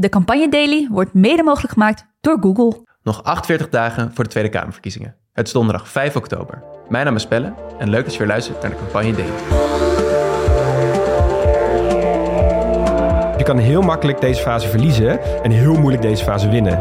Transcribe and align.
De 0.00 0.08
Campagne 0.08 0.48
Daily 0.48 0.88
wordt 0.90 1.14
mede 1.14 1.42
mogelijk 1.42 1.72
gemaakt 1.72 2.06
door 2.20 2.38
Google. 2.40 2.86
Nog 3.02 3.22
48 3.24 3.68
dagen 3.68 4.10
voor 4.14 4.24
de 4.24 4.30
Tweede 4.30 4.48
Kamerverkiezingen. 4.48 5.16
Het 5.32 5.46
is 5.46 5.52
donderdag 5.52 5.88
5 5.88 6.16
oktober. 6.16 6.62
Mijn 6.88 7.04
naam 7.04 7.14
is 7.14 7.26
Pelle 7.26 7.54
en 7.78 7.90
leuk 7.90 8.04
dat 8.04 8.12
je 8.12 8.18
weer 8.18 8.28
luistert 8.28 8.62
naar 8.62 8.70
de 8.70 8.76
Campagne 8.76 9.12
Daily. 9.12 9.32
Je 13.36 13.44
kan 13.44 13.58
heel 13.58 13.82
makkelijk 13.82 14.20
deze 14.20 14.42
fase 14.42 14.68
verliezen 14.68 15.42
en 15.42 15.50
heel 15.50 15.74
moeilijk 15.74 16.02
deze 16.02 16.24
fase 16.24 16.48
winnen. 16.48 16.78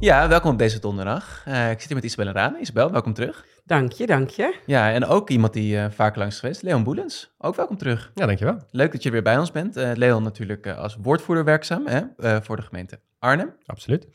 Ja, 0.00 0.28
welkom 0.28 0.50
op 0.50 0.58
deze 0.58 0.80
donderdag. 0.80 1.44
Uh, 1.48 1.70
ik 1.70 1.78
zit 1.78 1.86
hier 1.86 1.96
met 1.96 2.04
Isabel 2.04 2.32
Rane. 2.32 2.58
Isabel, 2.60 2.90
welkom 2.90 3.14
terug. 3.14 3.46
Dank 3.64 3.92
je, 3.92 4.06
dank 4.06 4.30
je. 4.30 4.54
Ja, 4.66 4.92
en 4.92 5.04
ook 5.04 5.30
iemand 5.30 5.52
die 5.52 5.76
uh, 5.76 5.84
vaak 5.90 6.16
langs 6.16 6.34
is 6.34 6.40
geweest, 6.40 6.62
Leon 6.62 6.84
Boelens. 6.84 7.34
Ook 7.38 7.56
welkom 7.56 7.76
terug. 7.76 8.10
Ja, 8.14 8.26
dankjewel. 8.26 8.58
Leuk 8.70 8.92
dat 8.92 9.02
je 9.02 9.10
weer 9.10 9.22
bij 9.22 9.38
ons 9.38 9.50
bent. 9.50 9.76
Uh, 9.76 9.90
Leon 9.94 10.22
natuurlijk 10.22 10.66
als 10.66 10.96
woordvoerder 11.02 11.44
werkzaam 11.44 11.86
hè, 11.86 12.02
voor 12.42 12.56
de 12.56 12.62
gemeente 12.62 13.00
Arnhem. 13.18 13.54
Absoluut. 13.66 14.06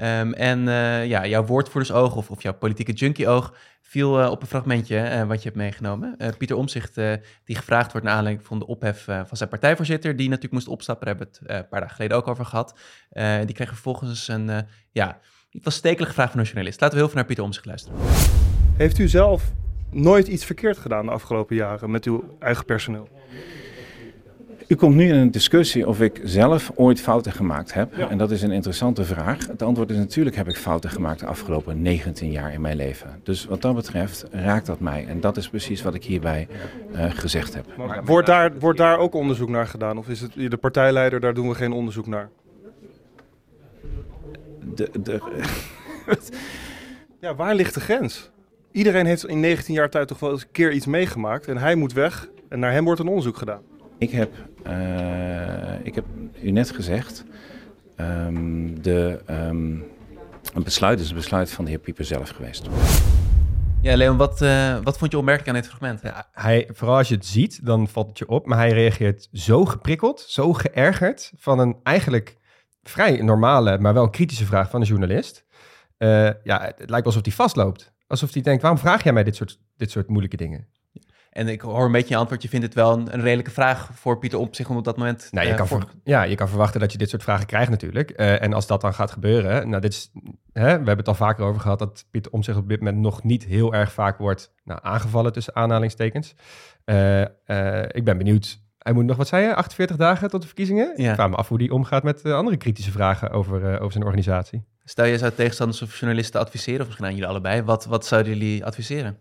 Um, 0.00 0.32
en 0.32 0.60
ja, 1.08 1.26
jouw 1.26 1.44
woordvoerdersoog 1.44 2.16
of, 2.16 2.30
of 2.30 2.42
jouw 2.42 2.54
politieke 2.54 2.92
junkie-oog 2.92 3.54
viel 3.82 4.30
op 4.30 4.42
een 4.42 4.48
fragmentje 4.48 5.24
wat 5.26 5.38
je 5.38 5.44
hebt 5.44 5.56
meegenomen. 5.56 6.16
Pieter 6.38 6.56
Omzicht, 6.56 6.94
die 7.44 7.56
gevraagd 7.56 7.92
wordt 7.92 8.06
naar 8.06 8.16
aanleiding 8.16 8.46
van 8.46 8.58
de 8.58 8.66
ophef 8.66 9.04
van 9.04 9.36
zijn 9.36 9.48
partijvoorzitter, 9.48 10.16
die 10.16 10.26
natuurlijk 10.28 10.54
moest 10.54 10.68
opstappen, 10.68 11.06
daar 11.06 11.16
hebben 11.16 11.38
we 11.40 11.46
het 11.46 11.62
een 11.62 11.68
paar 11.68 11.80
dagen 11.80 11.94
geleden 11.94 12.16
ook 12.16 12.28
over 12.28 12.44
gehad. 12.44 12.78
die 13.44 13.54
kreeg 13.54 13.68
vervolgens 13.68 14.28
een, 14.28 14.50
ja, 14.92 15.18
was 15.62 15.74
stekelige 15.74 16.12
vraag 16.12 16.30
van 16.30 16.40
een 16.40 16.46
journalist. 16.46 16.80
Laten 16.80 16.96
we 16.96 17.02
heel 17.02 17.12
veel 17.12 17.18
naar 17.18 17.26
Pieter 17.26 17.44
Omzicht 17.44 17.66
luisteren. 17.66 17.98
Heeft 18.76 18.98
u 18.98 19.08
zelf 19.08 19.52
nooit 19.90 20.28
iets 20.28 20.44
verkeerd 20.44 20.78
gedaan 20.78 21.06
de 21.06 21.12
afgelopen 21.12 21.56
jaren 21.56 21.90
met 21.90 22.04
uw 22.04 22.36
eigen 22.38 22.64
personeel? 22.64 23.08
U 24.68 24.74
komt 24.74 24.94
nu 24.94 25.08
in 25.08 25.14
een 25.14 25.30
discussie 25.30 25.88
of 25.88 26.00
ik 26.00 26.20
zelf 26.24 26.70
ooit 26.74 27.00
fouten 27.00 27.32
gemaakt 27.32 27.74
heb. 27.74 27.98
En 27.98 28.18
dat 28.18 28.30
is 28.30 28.42
een 28.42 28.50
interessante 28.50 29.04
vraag. 29.04 29.46
Het 29.46 29.62
antwoord 29.62 29.90
is 29.90 29.96
natuurlijk 29.96 30.36
heb 30.36 30.48
ik 30.48 30.56
fouten 30.56 30.90
gemaakt 30.90 31.20
de 31.20 31.26
afgelopen 31.26 31.82
19 31.82 32.30
jaar 32.30 32.52
in 32.52 32.60
mijn 32.60 32.76
leven. 32.76 33.20
Dus 33.22 33.44
wat 33.44 33.62
dat 33.62 33.74
betreft 33.74 34.26
raakt 34.30 34.66
dat 34.66 34.80
mij. 34.80 35.06
En 35.06 35.20
dat 35.20 35.36
is 35.36 35.48
precies 35.48 35.82
wat 35.82 35.94
ik 35.94 36.04
hierbij 36.04 36.48
uh, 36.92 37.10
gezegd 37.10 37.54
heb. 37.54 37.64
Maar, 37.76 38.04
wordt, 38.04 38.26
daar, 38.26 38.58
wordt 38.58 38.78
daar 38.78 38.98
ook 38.98 39.14
onderzoek 39.14 39.48
naar 39.48 39.66
gedaan? 39.66 39.98
Of 39.98 40.08
is 40.08 40.20
het 40.20 40.32
de 40.34 40.56
partijleider, 40.56 41.20
daar 41.20 41.34
doen 41.34 41.48
we 41.48 41.54
geen 41.54 41.72
onderzoek 41.72 42.06
naar? 42.06 42.28
De, 44.74 44.90
de, 45.02 45.20
ja, 47.20 47.34
waar 47.34 47.54
ligt 47.54 47.74
de 47.74 47.80
grens? 47.80 48.30
Iedereen 48.72 49.06
heeft 49.06 49.26
in 49.26 49.40
19 49.40 49.74
jaar 49.74 49.90
tijd 49.90 50.08
toch 50.08 50.18
wel 50.18 50.30
eens 50.30 50.42
een 50.42 50.52
keer 50.52 50.72
iets 50.72 50.86
meegemaakt. 50.86 51.48
En 51.48 51.56
hij 51.56 51.74
moet 51.74 51.92
weg 51.92 52.28
en 52.48 52.58
naar 52.58 52.72
hem 52.72 52.84
wordt 52.84 53.00
een 53.00 53.08
onderzoek 53.08 53.36
gedaan. 53.36 53.62
Ik 53.98 54.10
heb, 54.10 54.32
uh, 54.66 55.86
ik 55.86 55.94
heb 55.94 56.04
u 56.42 56.50
net 56.50 56.70
gezegd, 56.70 57.24
um, 57.96 58.82
de, 58.82 59.20
um, 59.30 59.84
een 60.54 60.62
besluit 60.62 61.00
is 61.00 61.06
het 61.06 61.14
besluit 61.14 61.50
van 61.50 61.64
de 61.64 61.70
heer 61.70 61.80
Pieper 61.80 62.04
zelf 62.04 62.30
geweest. 62.30 62.68
Ja, 63.80 63.96
Leon, 63.96 64.16
wat, 64.16 64.42
uh, 64.42 64.78
wat 64.82 64.98
vond 64.98 65.10
je 65.10 65.18
opmerkelijk 65.18 65.56
aan 65.56 65.62
dit 65.62 65.70
fragment? 65.70 66.00
Ja, 66.02 66.28
hij, 66.32 66.68
vooral 66.72 66.96
als 66.96 67.08
je 67.08 67.14
het 67.14 67.26
ziet, 67.26 67.66
dan 67.66 67.88
valt 67.88 68.08
het 68.08 68.18
je 68.18 68.28
op. 68.28 68.46
Maar 68.46 68.58
hij 68.58 68.70
reageert 68.72 69.28
zo 69.32 69.64
geprikkeld, 69.64 70.20
zo 70.20 70.52
geërgerd 70.52 71.32
van 71.36 71.58
een 71.58 71.76
eigenlijk 71.82 72.36
vrij 72.82 73.22
normale, 73.22 73.78
maar 73.78 73.94
wel 73.94 74.10
kritische 74.10 74.46
vraag 74.46 74.70
van 74.70 74.80
een 74.80 74.86
journalist. 74.86 75.44
Uh, 75.98 76.30
ja, 76.42 76.72
het 76.76 76.90
lijkt 76.90 77.06
alsof 77.06 77.24
hij 77.24 77.32
vastloopt. 77.32 77.92
Alsof 78.06 78.32
hij 78.32 78.42
denkt, 78.42 78.62
waarom 78.62 78.80
vraag 78.80 79.02
jij 79.02 79.12
mij 79.12 79.24
dit 79.24 79.36
soort, 79.36 79.58
dit 79.76 79.90
soort 79.90 80.08
moeilijke 80.08 80.36
dingen? 80.36 80.68
En 81.30 81.48
ik 81.48 81.60
hoor 81.60 81.84
een 81.84 81.92
beetje 81.92 82.14
je 82.14 82.16
antwoord. 82.16 82.42
Je 82.42 82.48
vindt 82.48 82.66
het 82.66 82.74
wel 82.74 82.92
een, 82.92 83.14
een 83.14 83.20
redelijke 83.20 83.50
vraag 83.50 83.90
voor 83.92 84.18
Pieter 84.18 84.38
op 84.38 84.54
zich 84.54 84.68
om 84.68 84.76
op 84.76 84.84
dat 84.84 84.96
moment. 84.96 85.28
Nou, 85.30 85.46
je, 85.46 85.52
uh, 85.52 85.58
kan 85.58 85.68
voor... 85.68 85.84
ja, 86.04 86.22
je 86.22 86.34
kan 86.34 86.48
verwachten 86.48 86.80
dat 86.80 86.92
je 86.92 86.98
dit 86.98 87.10
soort 87.10 87.22
vragen 87.22 87.46
krijgt 87.46 87.70
natuurlijk. 87.70 88.12
Uh, 88.16 88.42
en 88.42 88.52
als 88.52 88.66
dat 88.66 88.80
dan 88.80 88.94
gaat 88.94 89.10
gebeuren, 89.10 89.68
nou, 89.68 89.82
dit 89.82 89.92
is, 89.92 90.10
hè, 90.52 90.62
we 90.62 90.68
hebben 90.68 90.96
het 90.96 91.08
al 91.08 91.14
vaker 91.14 91.44
over 91.44 91.60
gehad 91.60 91.78
dat 91.78 92.04
Pieter 92.10 92.32
om 92.32 92.42
zich 92.42 92.56
op 92.56 92.68
dit 92.68 92.78
moment 92.78 92.98
nog 92.98 93.22
niet 93.22 93.44
heel 93.44 93.74
erg 93.74 93.92
vaak 93.92 94.18
wordt 94.18 94.52
nou, 94.64 94.80
aangevallen 94.82 95.32
tussen 95.32 95.56
aanhalingstekens. 95.56 96.34
Uh, 96.84 97.20
ik 97.88 98.04
ben 98.04 98.18
benieuwd. 98.18 98.60
Hij 98.78 98.92
moet 98.92 99.04
nog, 99.04 99.16
wat 99.16 99.28
zei 99.28 99.44
je, 99.44 99.54
48 99.54 99.96
dagen 99.96 100.30
tot 100.30 100.40
de 100.40 100.46
verkiezingen? 100.46 100.92
Ja. 100.96 101.08
Ik 101.08 101.14
vraag 101.14 101.30
me 101.30 101.36
af 101.36 101.48
hoe 101.48 101.58
die 101.58 101.72
omgaat 101.72 102.02
met 102.02 102.24
andere 102.24 102.56
kritische 102.56 102.90
vragen 102.90 103.30
over, 103.30 103.78
over 103.78 103.92
zijn 103.92 104.04
organisatie. 104.04 104.64
Stel 104.84 105.04
je 105.04 105.18
zou 105.18 105.32
tegenstanders 105.32 105.82
of 105.82 105.98
journalisten 105.98 106.40
adviseren, 106.40 106.80
of 106.80 106.86
misschien 106.86 107.06
aan 107.06 107.12
jullie 107.12 107.28
allebei, 107.28 107.62
wat, 107.62 107.84
wat 107.84 108.06
zouden 108.06 108.32
jullie 108.38 108.64
adviseren? 108.64 109.18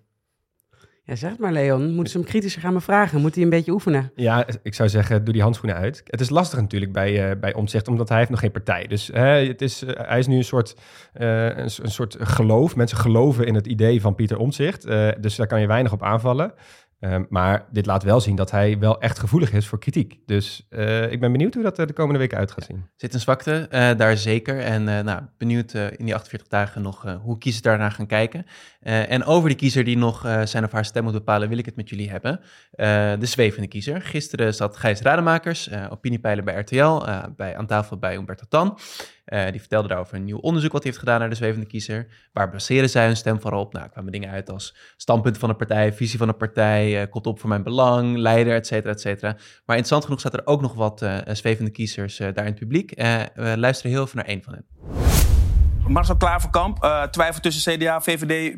Ja, 1.08 1.16
zeg 1.16 1.38
maar 1.38 1.52
Leon, 1.52 1.94
moeten 1.94 2.12
ze 2.12 2.18
hem 2.18 2.28
kritischer 2.28 2.62
gaan 2.62 2.74
me 2.74 2.82
vragen? 2.82 3.22
Moet 3.22 3.36
hij 3.36 3.44
een 3.44 3.50
beetje 3.50 3.72
oefenen? 3.72 4.12
Ja, 4.16 4.46
ik 4.62 4.74
zou 4.74 4.90
zeggen, 4.90 5.24
doe 5.24 5.34
die 5.34 5.42
handschoenen 5.42 5.80
uit. 5.80 6.04
Het 6.06 6.20
is 6.20 6.30
lastig 6.30 6.60
natuurlijk 6.60 6.92
bij, 6.92 7.30
uh, 7.30 7.40
bij 7.40 7.54
Omtzigt, 7.54 7.88
omdat 7.88 8.10
hij 8.10 8.18
heeft 8.18 8.30
nog 8.30 8.40
geen 8.40 8.52
partij. 8.52 8.88
Dus 8.88 9.10
het 9.14 9.62
is, 9.62 9.84
uh, 9.84 9.90
hij 9.96 10.20
is 10.20 10.28
nu 10.28 10.36
een 10.36 10.44
soort, 10.44 10.76
een, 11.14 11.60
een, 11.60 11.92
soort 11.92 12.18
geloof. 12.20 12.76
Mensen 12.76 12.98
geloven 12.98 13.46
in 13.46 13.56
het 13.56 13.68
idee 13.68 14.02
van 14.02 14.16
Pieter 14.16 14.38
Omtzigt. 14.38 14.88
dus 15.22 15.36
daar 15.36 15.48
kan 15.48 15.62
je 15.62 15.68
weinig 15.68 15.92
op 15.92 16.04
aanvallen. 16.04 16.54
Um, 17.00 17.26
maar 17.30 17.66
dit 17.72 17.86
laat 17.86 18.04
wel 18.04 18.20
zien 18.20 18.36
dat 18.36 18.52
hij 18.52 18.80
wel 18.80 19.02
echt 19.02 19.20
gevoelig 19.20 19.54
is 19.54 19.68
voor 19.68 19.80
kritiek. 19.80 20.20
Dus 20.26 20.68
uh, 20.70 21.12
ik 21.12 21.20
ben 21.20 21.32
benieuwd 21.32 21.54
hoe 21.54 21.64
dat 21.64 21.76
de 21.76 21.94
komende 21.94 22.20
weken 22.20 22.38
uit 22.38 22.52
gaat 22.52 22.66
zien. 22.66 22.86
Zit 22.96 23.14
een 23.14 23.20
zwakte, 23.20 23.68
uh, 23.72 23.98
daar 23.98 24.18
zeker. 24.18 24.60
En 24.60 24.84
nou, 24.84 25.22
benieuwd 25.38 25.74
in 25.74 26.06
die 26.06 26.16
48 26.16 26.48
dagen 26.48 26.82
nog 26.82 27.18
hoe 27.22 27.38
kiezers 27.38 27.64
daarna 27.64 27.90
gaan 27.90 28.08
kijken. 28.08 28.46
en 28.82 29.24
over 29.24 29.50
die 29.50 29.58
kiezer 29.58 29.84
die 29.84 29.98
nog 29.98 30.42
zijn 30.44 30.64
of 30.64 30.72
haar 30.72 30.86
stem 30.86 31.04
moet 31.04 31.14
bepalen, 31.14 31.50
wil 31.50 31.58
ik 31.58 31.66
het 31.66 31.76
met 31.76 31.90
jullie 31.90 32.10
hebben. 32.10 32.40
de 33.20 33.26
zwevende 33.26 33.68
kiezer. 33.68 34.02
Gisteren 34.02 34.54
zat 34.54 34.78
Gijs 34.78 35.02
Rademakers, 35.02 35.70
opiniepeiler 35.90 36.44
bij 36.44 36.60
RTL, 36.60 37.06
bij, 37.36 37.58
aan 37.58 37.66
tafel 37.68 37.98
bij 37.98 38.16
Umberto 38.16 38.46
Tan. 38.50 38.78
Uh, 39.34 39.52
die 39.52 39.60
vertelde 39.60 39.88
daarover 39.88 40.16
een 40.16 40.24
nieuw 40.24 40.38
onderzoek 40.38 40.72
wat 40.72 40.84
hij 40.84 40.92
heeft 40.92 41.04
gedaan 41.04 41.20
naar 41.20 41.30
de 41.30 41.36
zwevende 41.36 41.66
kiezer. 41.66 42.08
Waar 42.34 42.50
baseren 42.50 42.90
zij 42.90 43.06
hun 43.06 43.18
stem 43.18 43.42
vooral 43.42 43.62
op? 43.62 43.74
Nou, 43.74 43.86
er 43.86 43.92
kwamen 43.92 44.12
dingen 44.12 44.30
uit 44.30 44.50
als 44.50 44.76
standpunten 44.98 45.40
van 45.40 45.50
de 45.50 45.56
partij, 45.56 45.94
visie 45.94 46.18
van 46.18 46.28
de 46.28 46.34
partij, 46.34 47.02
uh, 47.02 47.10
komt 47.10 47.28
op 47.28 47.40
voor 47.40 47.50
mijn 47.50 47.64
belang, 47.64 48.18
leider, 48.18 48.56
et 48.56 48.68
cetera, 48.68 48.94
et 48.94 49.02
cetera. 49.02 49.32
Maar 49.34 49.78
interessant 49.78 50.04
genoeg 50.04 50.20
staat 50.20 50.34
er 50.34 50.46
ook 50.46 50.62
nog 50.62 50.74
wat 50.74 51.02
uh, 51.02 51.18
zwevende 51.32 51.72
kiezers 51.72 52.18
daar 52.18 52.38
in 52.38 52.46
het 52.46 52.60
publiek. 52.60 52.94
we 53.34 53.54
luisteren 53.58 53.92
heel 53.92 54.04
even 54.04 54.18
naar 54.18 54.26
één 54.26 54.44
van 54.44 54.54
hen. 54.54 54.66
Marcel 55.88 56.18
Klaverkamp, 56.18 56.84
uh, 56.84 57.04
twijfel 57.04 57.42
tussen 57.42 57.78
CDA, 57.78 58.02
VVD, 58.02 58.56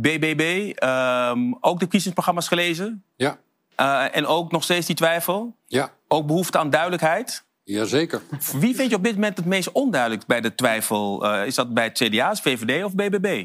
BBB. 0.00 0.72
Um, 0.84 1.56
ook 1.60 1.80
de 1.80 1.86
kiezingsprogramma's 1.86 2.48
gelezen? 2.48 3.04
Ja. 3.16 3.38
Uh, 3.80 4.16
en 4.16 4.26
ook 4.26 4.52
nog 4.52 4.62
steeds 4.62 4.86
die 4.86 4.96
twijfel? 4.96 5.56
Ja. 5.66 5.90
Ook 6.08 6.26
behoefte 6.26 6.58
aan 6.58 6.70
duidelijkheid? 6.70 7.45
Jazeker. 7.66 8.22
Wie 8.60 8.74
vind 8.74 8.90
je 8.90 8.96
op 8.96 9.04
dit 9.04 9.14
moment 9.14 9.36
het 9.36 9.46
meest 9.46 9.72
onduidelijk 9.72 10.26
bij 10.26 10.40
de 10.40 10.54
twijfel? 10.54 11.26
Uh, 11.26 11.46
is 11.46 11.54
dat 11.54 11.74
bij 11.74 11.84
het 11.84 11.98
CDA, 11.98 12.34
VVD 12.34 12.84
of 12.84 12.94
BBB? 12.94 13.44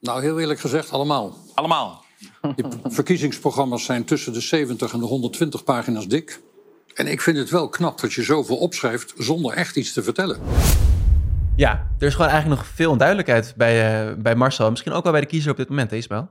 Nou, 0.00 0.22
heel 0.22 0.40
eerlijk 0.40 0.60
gezegd, 0.60 0.90
allemaal. 0.90 1.36
Allemaal? 1.54 2.04
Die 2.56 2.64
verkiezingsprogramma's 2.84 3.84
zijn 3.84 4.04
tussen 4.04 4.32
de 4.32 4.40
70 4.40 4.92
en 4.92 4.98
de 4.98 5.04
120 5.04 5.64
pagina's 5.64 6.08
dik. 6.08 6.40
En 6.94 7.06
ik 7.06 7.20
vind 7.20 7.36
het 7.36 7.50
wel 7.50 7.68
knap 7.68 8.00
dat 8.00 8.12
je 8.12 8.22
zoveel 8.22 8.56
opschrijft 8.56 9.14
zonder 9.18 9.52
echt 9.52 9.76
iets 9.76 9.92
te 9.92 10.02
vertellen. 10.02 10.40
Ja, 11.56 11.90
er 11.98 12.06
is 12.06 12.14
gewoon 12.14 12.30
eigenlijk 12.30 12.60
nog 12.60 12.70
veel 12.74 12.90
onduidelijkheid 12.90 13.54
bij, 13.56 14.08
uh, 14.08 14.14
bij 14.16 14.34
Marcel. 14.34 14.70
Misschien 14.70 14.92
ook 14.92 15.02
wel 15.02 15.12
bij 15.12 15.20
de 15.20 15.26
kiezer 15.26 15.50
op 15.50 15.56
dit 15.56 15.68
moment, 15.68 15.90
hè, 15.90 15.96
Isabel? 15.96 16.28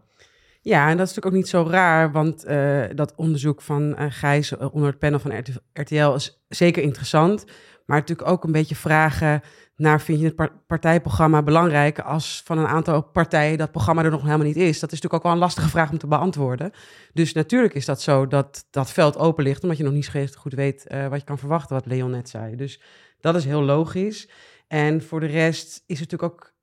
Ja, 0.67 0.89
en 0.89 0.97
dat 0.97 1.07
is 1.07 1.13
natuurlijk 1.15 1.25
ook 1.25 1.41
niet 1.41 1.47
zo 1.47 1.67
raar, 1.69 2.11
want 2.11 2.47
uh, 2.47 2.83
dat 2.95 3.15
onderzoek 3.15 3.61
van 3.61 3.95
uh, 3.99 4.05
Gijs 4.09 4.51
uh, 4.51 4.73
onder 4.73 4.89
het 4.89 4.99
panel 4.99 5.19
van 5.19 5.43
RTL 5.73 6.13
is 6.13 6.43
zeker 6.47 6.83
interessant. 6.83 7.45
Maar 7.85 7.99
natuurlijk 7.99 8.29
ook 8.29 8.43
een 8.43 8.51
beetje 8.51 8.75
vragen 8.75 9.41
naar, 9.75 10.01
vind 10.01 10.19
je 10.19 10.33
het 10.35 10.51
partijprogramma 10.67 11.43
belangrijk 11.43 11.99
als 11.99 12.41
van 12.45 12.57
een 12.57 12.67
aantal 12.67 13.03
partijen 13.03 13.57
dat 13.57 13.71
programma 13.71 14.03
er 14.03 14.11
nog 14.11 14.23
helemaal 14.23 14.45
niet 14.45 14.55
is? 14.55 14.79
Dat 14.79 14.91
is 14.91 15.01
natuurlijk 15.01 15.13
ook 15.13 15.23
wel 15.23 15.31
een 15.31 15.37
lastige 15.37 15.69
vraag 15.69 15.91
om 15.91 15.97
te 15.97 16.07
beantwoorden. 16.07 16.71
Dus 17.13 17.33
natuurlijk 17.33 17.73
is 17.73 17.85
dat 17.85 18.01
zo 18.01 18.27
dat 18.27 18.67
dat 18.69 18.91
veld 18.91 19.17
open 19.17 19.43
ligt, 19.43 19.63
omdat 19.63 19.77
je 19.77 19.83
nog 19.83 19.93
niet 19.93 20.35
goed 20.37 20.53
weet 20.53 20.85
wat 21.09 21.19
je 21.19 21.25
kan 21.25 21.37
verwachten, 21.37 21.75
wat 21.75 21.85
Leon 21.85 22.11
net 22.11 22.29
zei. 22.29 22.55
Dus 22.55 22.81
dat 23.19 23.35
is 23.35 23.45
heel 23.45 23.63
logisch. 23.63 24.29
En 24.67 25.03
voor 25.03 25.19
de 25.19 25.25
rest 25.25 25.83
is 25.85 25.99
het 25.99 26.11
natuurlijk 26.11 26.33
ook, 26.33 26.53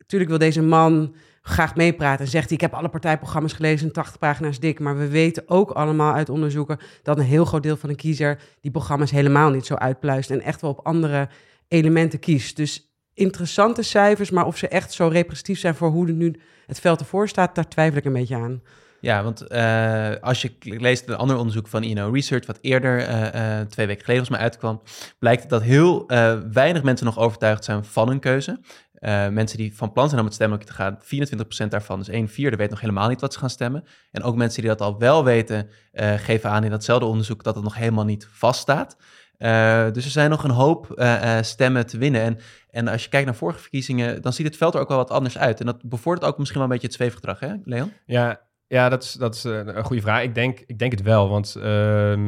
natuurlijk 0.00 0.30
wil 0.30 0.38
deze 0.38 0.62
man 0.62 1.14
graag 1.42 1.74
meepraten. 1.74 2.24
En 2.24 2.30
zegt 2.30 2.44
hij, 2.44 2.54
ik 2.54 2.60
heb 2.60 2.74
alle 2.74 2.88
partijprogramma's 2.88 3.52
gelezen, 3.52 3.92
80 3.92 4.18
pagina's 4.18 4.60
dik. 4.60 4.80
Maar 4.80 4.98
we 4.98 5.08
weten 5.08 5.42
ook 5.46 5.70
allemaal 5.70 6.14
uit 6.14 6.28
onderzoeken 6.28 6.78
dat 7.02 7.18
een 7.18 7.24
heel 7.24 7.44
groot 7.44 7.62
deel 7.62 7.76
van 7.76 7.88
de 7.88 7.94
kiezer 7.94 8.38
die 8.60 8.70
programma's 8.70 9.10
helemaal 9.10 9.50
niet 9.50 9.66
zo 9.66 9.74
uitpluist. 9.74 10.30
En 10.30 10.42
echt 10.42 10.60
wel 10.60 10.70
op 10.70 10.86
andere 10.86 11.28
elementen 11.68 12.18
kiest. 12.18 12.56
Dus 12.56 12.94
interessante 13.14 13.82
cijfers, 13.82 14.30
maar 14.30 14.46
of 14.46 14.56
ze 14.56 14.68
echt 14.68 14.92
zo 14.92 15.08
representatief 15.08 15.58
zijn 15.58 15.74
voor 15.74 15.90
hoe 15.90 16.10
nu 16.10 16.40
het 16.66 16.80
veld 16.80 17.00
ervoor 17.00 17.28
staat, 17.28 17.54
daar 17.54 17.68
twijfel 17.68 17.98
ik 17.98 18.04
een 18.04 18.12
beetje 18.12 18.36
aan. 18.36 18.62
Ja, 19.00 19.22
want 19.22 19.52
uh, 19.52 20.10
als 20.20 20.42
je 20.42 20.52
leest 20.60 21.08
een 21.08 21.16
ander 21.16 21.36
onderzoek 21.36 21.68
van 21.68 21.82
INO 21.82 22.10
Research, 22.10 22.46
wat 22.46 22.58
eerder 22.60 23.08
uh, 23.08 23.20
uh, 23.22 23.60
twee 23.60 23.86
weken 23.86 24.04
geleden 24.04 24.26
volgens 24.26 24.28
mij 24.28 24.38
uitkwam, 24.38 24.82
blijkt 25.18 25.48
dat 25.48 25.62
heel 25.62 26.06
weinig 26.52 26.82
mensen 26.82 27.06
nog 27.06 27.18
overtuigd 27.18 27.64
zijn 27.64 27.84
van 27.84 28.08
hun 28.08 28.20
keuze. 28.20 28.60
Eh, 29.00 29.28
mensen 29.28 29.58
die 29.58 29.76
van 29.76 29.92
plan 29.92 30.08
zijn 30.08 30.20
om 30.20 30.26
het 30.26 30.34
stemmen 30.34 30.58
te 30.64 30.72
gaan, 30.72 30.98
24% 31.00 31.70
daarvan, 31.70 31.98
dus 31.98 32.08
1 32.08 32.28
vierde, 32.28 32.56
weet 32.56 32.70
nog 32.70 32.80
helemaal 32.80 33.08
niet 33.08 33.20
wat 33.20 33.32
ze 33.32 33.38
gaan 33.38 33.50
stemmen. 33.50 33.84
En 34.10 34.22
ook 34.22 34.36
mensen 34.36 34.60
die 34.60 34.70
dat 34.70 34.80
al 34.80 34.98
wel 34.98 35.24
weten, 35.24 35.68
eh, 35.92 36.14
geven 36.14 36.50
aan 36.50 36.64
in 36.64 36.70
datzelfde 36.70 37.06
onderzoek 37.06 37.44
dat 37.44 37.54
het 37.54 37.64
nog 37.64 37.74
helemaal 37.74 38.04
niet 38.04 38.28
vaststaat. 38.30 38.96
Uh, 39.38 39.90
dus 39.92 40.04
er 40.04 40.10
zijn 40.10 40.30
nog 40.30 40.44
een 40.44 40.50
hoop 40.50 40.92
uh, 40.96 41.38
stemmen 41.40 41.86
te 41.86 41.98
winnen. 41.98 42.20
En, 42.20 42.38
en 42.70 42.88
als 42.88 43.02
je 43.02 43.08
kijkt 43.08 43.26
naar 43.26 43.34
vorige 43.34 43.58
verkiezingen, 43.58 44.22
dan 44.22 44.32
ziet 44.32 44.46
het 44.46 44.56
veld 44.56 44.74
er 44.74 44.80
ook 44.80 44.88
wel 44.88 44.96
wat 44.96 45.10
anders 45.10 45.38
uit. 45.38 45.60
En 45.60 45.66
dat 45.66 45.82
bevordert 45.82 46.26
ook 46.26 46.38
misschien 46.38 46.60
wel 46.60 46.68
een 46.68 46.72
beetje 46.72 46.86
het 46.86 46.96
zweefgedrag, 46.96 47.40
hè, 47.40 47.54
Leon? 47.64 47.92
Ja, 48.06 48.40
ja 48.66 48.88
dat 48.88 49.02
is, 49.02 49.12
dat 49.12 49.34
is 49.34 49.44
een 49.44 49.84
goede 49.84 50.02
vraag. 50.02 50.22
Ik 50.22 50.34
denk, 50.34 50.60
ik 50.66 50.78
denk 50.78 50.92
het 50.92 51.02
wel, 51.02 51.28
want 51.28 51.54
uh, 51.58 51.62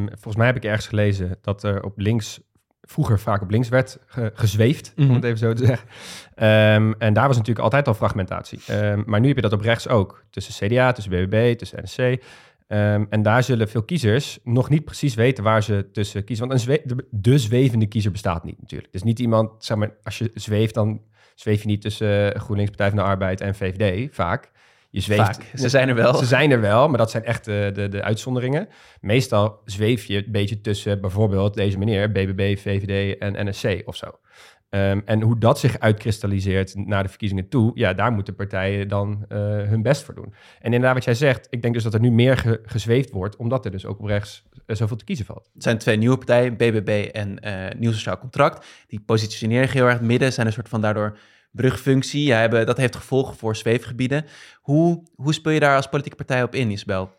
volgens 0.06 0.36
mij 0.36 0.46
heb 0.46 0.56
ik 0.56 0.64
ergens 0.64 0.86
gelezen 0.86 1.38
dat 1.40 1.62
er 1.62 1.82
op 1.82 1.98
links 1.98 2.40
vroeger 2.82 3.20
vaak 3.20 3.42
op 3.42 3.50
links 3.50 3.68
werd 3.68 3.98
ge 4.06 4.30
gezweefd, 4.34 4.92
om 4.96 5.04
Mhm. 5.04 5.14
het 5.14 5.24
even 5.24 5.38
zo 5.38 5.52
te 5.52 5.66
zeggen. 5.66 5.88
Um, 6.82 6.94
en 6.98 7.12
daar 7.12 7.26
was 7.26 7.36
natuurlijk 7.36 7.64
altijd 7.64 7.88
al 7.88 7.94
fragmentatie. 7.94 8.60
Um, 8.70 9.02
maar 9.06 9.20
nu 9.20 9.26
heb 9.26 9.36
je 9.36 9.42
dat 9.42 9.52
op 9.52 9.60
rechts 9.60 9.88
ook, 9.88 10.24
tussen 10.30 10.68
CDA, 10.68 10.92
tussen 10.92 11.12
BBB, 11.12 11.56
tussen 11.56 11.82
NSC. 11.82 11.98
Um, 11.98 13.06
en 13.10 13.22
daar 13.22 13.42
zullen 13.42 13.68
veel 13.68 13.82
kiezers 13.82 14.38
nog 14.44 14.68
niet 14.68 14.84
precies 14.84 15.14
weten 15.14 15.44
waar 15.44 15.62
ze 15.62 15.88
tussen 15.92 16.24
kiezen. 16.24 16.48
Want 16.48 16.58
een 16.58 16.64
zwe 16.64 16.80
de, 16.84 17.06
de 17.10 17.38
zwevende 17.38 17.86
kiezer 17.86 18.10
bestaat 18.12 18.44
niet 18.44 18.60
natuurlijk. 18.60 18.92
Dus 18.92 19.02
niet 19.02 19.18
iemand, 19.18 19.64
zeg 19.64 19.76
maar, 19.76 19.90
als 20.02 20.18
je 20.18 20.30
zweeft, 20.34 20.74
dan 20.74 21.00
zweef 21.34 21.60
je 21.62 21.68
niet 21.68 21.80
tussen 21.80 22.40
GroenLinks, 22.40 22.70
Partij 22.70 22.88
van 22.88 22.96
de 22.98 23.04
Arbeid 23.04 23.40
en 23.40 23.54
VVD, 23.54 24.14
vaak. 24.14 24.50
Je 24.92 25.00
zweeft, 25.00 25.20
Vaak. 25.20 25.50
Ze 25.54 25.68
zijn 25.68 25.88
er 25.88 25.94
wel. 25.94 26.14
Ze 26.14 26.24
zijn 26.24 26.50
er 26.50 26.60
wel, 26.60 26.88
maar 26.88 26.98
dat 26.98 27.10
zijn 27.10 27.24
echt 27.24 27.44
de, 27.44 27.70
de, 27.74 27.88
de 27.88 28.02
uitzonderingen. 28.02 28.68
Meestal 29.00 29.60
zweef 29.64 30.04
je 30.04 30.16
een 30.16 30.32
beetje 30.32 30.60
tussen 30.60 31.00
bijvoorbeeld 31.00 31.54
deze 31.54 31.78
meneer, 31.78 32.12
BBB, 32.12 32.58
VVD 32.58 33.18
en 33.18 33.48
NSC 33.48 33.82
of 33.84 33.96
zo. 33.96 34.06
Um, 34.74 35.02
en 35.04 35.22
hoe 35.22 35.38
dat 35.38 35.58
zich 35.58 35.78
uitkristalliseert 35.78 36.74
naar 36.74 37.02
de 37.02 37.08
verkiezingen 37.08 37.48
toe, 37.48 37.70
ja, 37.74 37.92
daar 37.92 38.12
moeten 38.12 38.34
partijen 38.34 38.88
dan 38.88 39.24
uh, 39.28 39.38
hun 39.38 39.82
best 39.82 40.02
voor 40.02 40.14
doen. 40.14 40.34
En 40.58 40.64
inderdaad, 40.64 40.94
wat 40.94 41.04
jij 41.04 41.14
zegt, 41.14 41.46
ik 41.50 41.62
denk 41.62 41.74
dus 41.74 41.82
dat 41.82 41.94
er 41.94 42.00
nu 42.00 42.10
meer 42.10 42.36
ge 42.36 42.60
gezweefd 42.64 43.10
wordt, 43.10 43.36
omdat 43.36 43.64
er 43.64 43.70
dus 43.70 43.86
ook 43.86 43.98
op 43.98 44.06
rechts 44.06 44.44
uh, 44.66 44.76
zoveel 44.76 44.96
te 44.96 45.04
kiezen 45.04 45.26
valt. 45.26 45.50
Het 45.54 45.62
zijn 45.62 45.78
twee 45.78 45.96
nieuwe 45.96 46.16
partijen, 46.16 46.56
BBB 46.56 47.08
en 47.12 47.38
uh, 47.46 47.66
Nieuw 47.78 47.92
Sociaal 47.92 48.18
Contract. 48.18 48.66
Die 48.86 49.00
positioneren 49.00 49.70
heel 49.70 49.86
erg 49.86 50.00
midden, 50.00 50.32
zijn 50.32 50.46
een 50.46 50.52
soort 50.52 50.68
van 50.68 50.80
daardoor 50.80 51.18
brugfunctie. 51.52 52.24
Ja, 52.24 52.38
hebben, 52.38 52.66
dat 52.66 52.76
heeft 52.76 52.96
gevolgen 52.96 53.36
voor 53.36 53.56
zweefgebieden. 53.56 54.24
Hoe, 54.60 55.02
hoe 55.14 55.34
speel 55.34 55.52
je 55.52 55.60
daar 55.60 55.76
als 55.76 55.88
politieke 55.88 56.16
partij 56.16 56.42
op 56.42 56.54
in, 56.54 56.70
Isabel? 56.70 57.10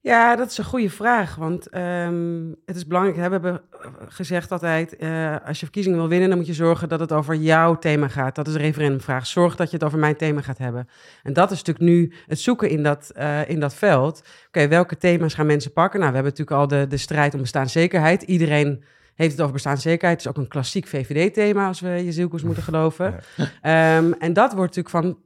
Ja, 0.00 0.36
dat 0.36 0.50
is 0.50 0.58
een 0.58 0.64
goede 0.64 0.90
vraag. 0.90 1.34
Want 1.34 1.74
um, 1.76 2.56
het 2.66 2.76
is 2.76 2.86
belangrijk. 2.86 3.16
We 3.16 3.22
hebben 3.22 3.60
gezegd 4.08 4.52
altijd: 4.52 4.96
uh, 4.98 5.36
als 5.44 5.58
je 5.58 5.64
verkiezingen 5.64 5.98
wil 5.98 6.08
winnen, 6.08 6.28
dan 6.28 6.38
moet 6.38 6.46
je 6.46 6.54
zorgen 6.54 6.88
dat 6.88 7.00
het 7.00 7.12
over 7.12 7.34
jouw 7.34 7.78
thema 7.78 8.08
gaat. 8.08 8.34
Dat 8.34 8.46
is 8.46 8.52
de 8.52 8.58
referendumvraag. 8.58 9.26
Zorg 9.26 9.56
dat 9.56 9.70
je 9.70 9.76
het 9.76 9.84
over 9.84 9.98
mijn 9.98 10.16
thema 10.16 10.40
gaat 10.40 10.58
hebben. 10.58 10.88
En 11.22 11.32
dat 11.32 11.50
is 11.50 11.62
natuurlijk 11.62 11.84
nu 11.84 12.12
het 12.26 12.40
zoeken 12.40 12.68
in 12.70 12.82
dat, 12.82 13.12
in 13.46 13.60
dat 13.60 13.74
veld. 13.74 14.22
Oké, 14.46 14.68
welke 14.68 14.96
thema's 14.96 15.34
gaan 15.34 15.46
mensen 15.46 15.72
pakken? 15.72 16.00
Nou, 16.00 16.12
we 16.12 16.18
hebben 16.18 16.36
natuurlijk 16.38 16.60
al 16.60 16.78
de, 16.78 16.86
de 16.86 16.96
strijd 16.96 17.34
om 17.34 17.40
bestaanszekerheid. 17.40 18.22
Iedereen 18.22 18.84
heeft 19.18 19.32
het 19.32 19.40
over 19.40 19.52
bestaanszekerheid. 19.52 20.22
Het 20.22 20.26
is 20.26 20.36
ook 20.36 20.42
een 20.44 20.50
klassiek 20.50 20.86
VVD-thema, 20.86 21.66
als 21.66 21.80
we 21.80 21.88
je 21.88 22.12
zielkoers 22.12 22.42
moeten 22.42 22.62
geloven. 22.70 23.14
Ja. 23.62 23.96
Um, 23.96 24.12
en 24.12 24.32
dat 24.32 24.52
wordt 24.54 24.76
natuurlijk 24.76 25.04
van 25.04 25.18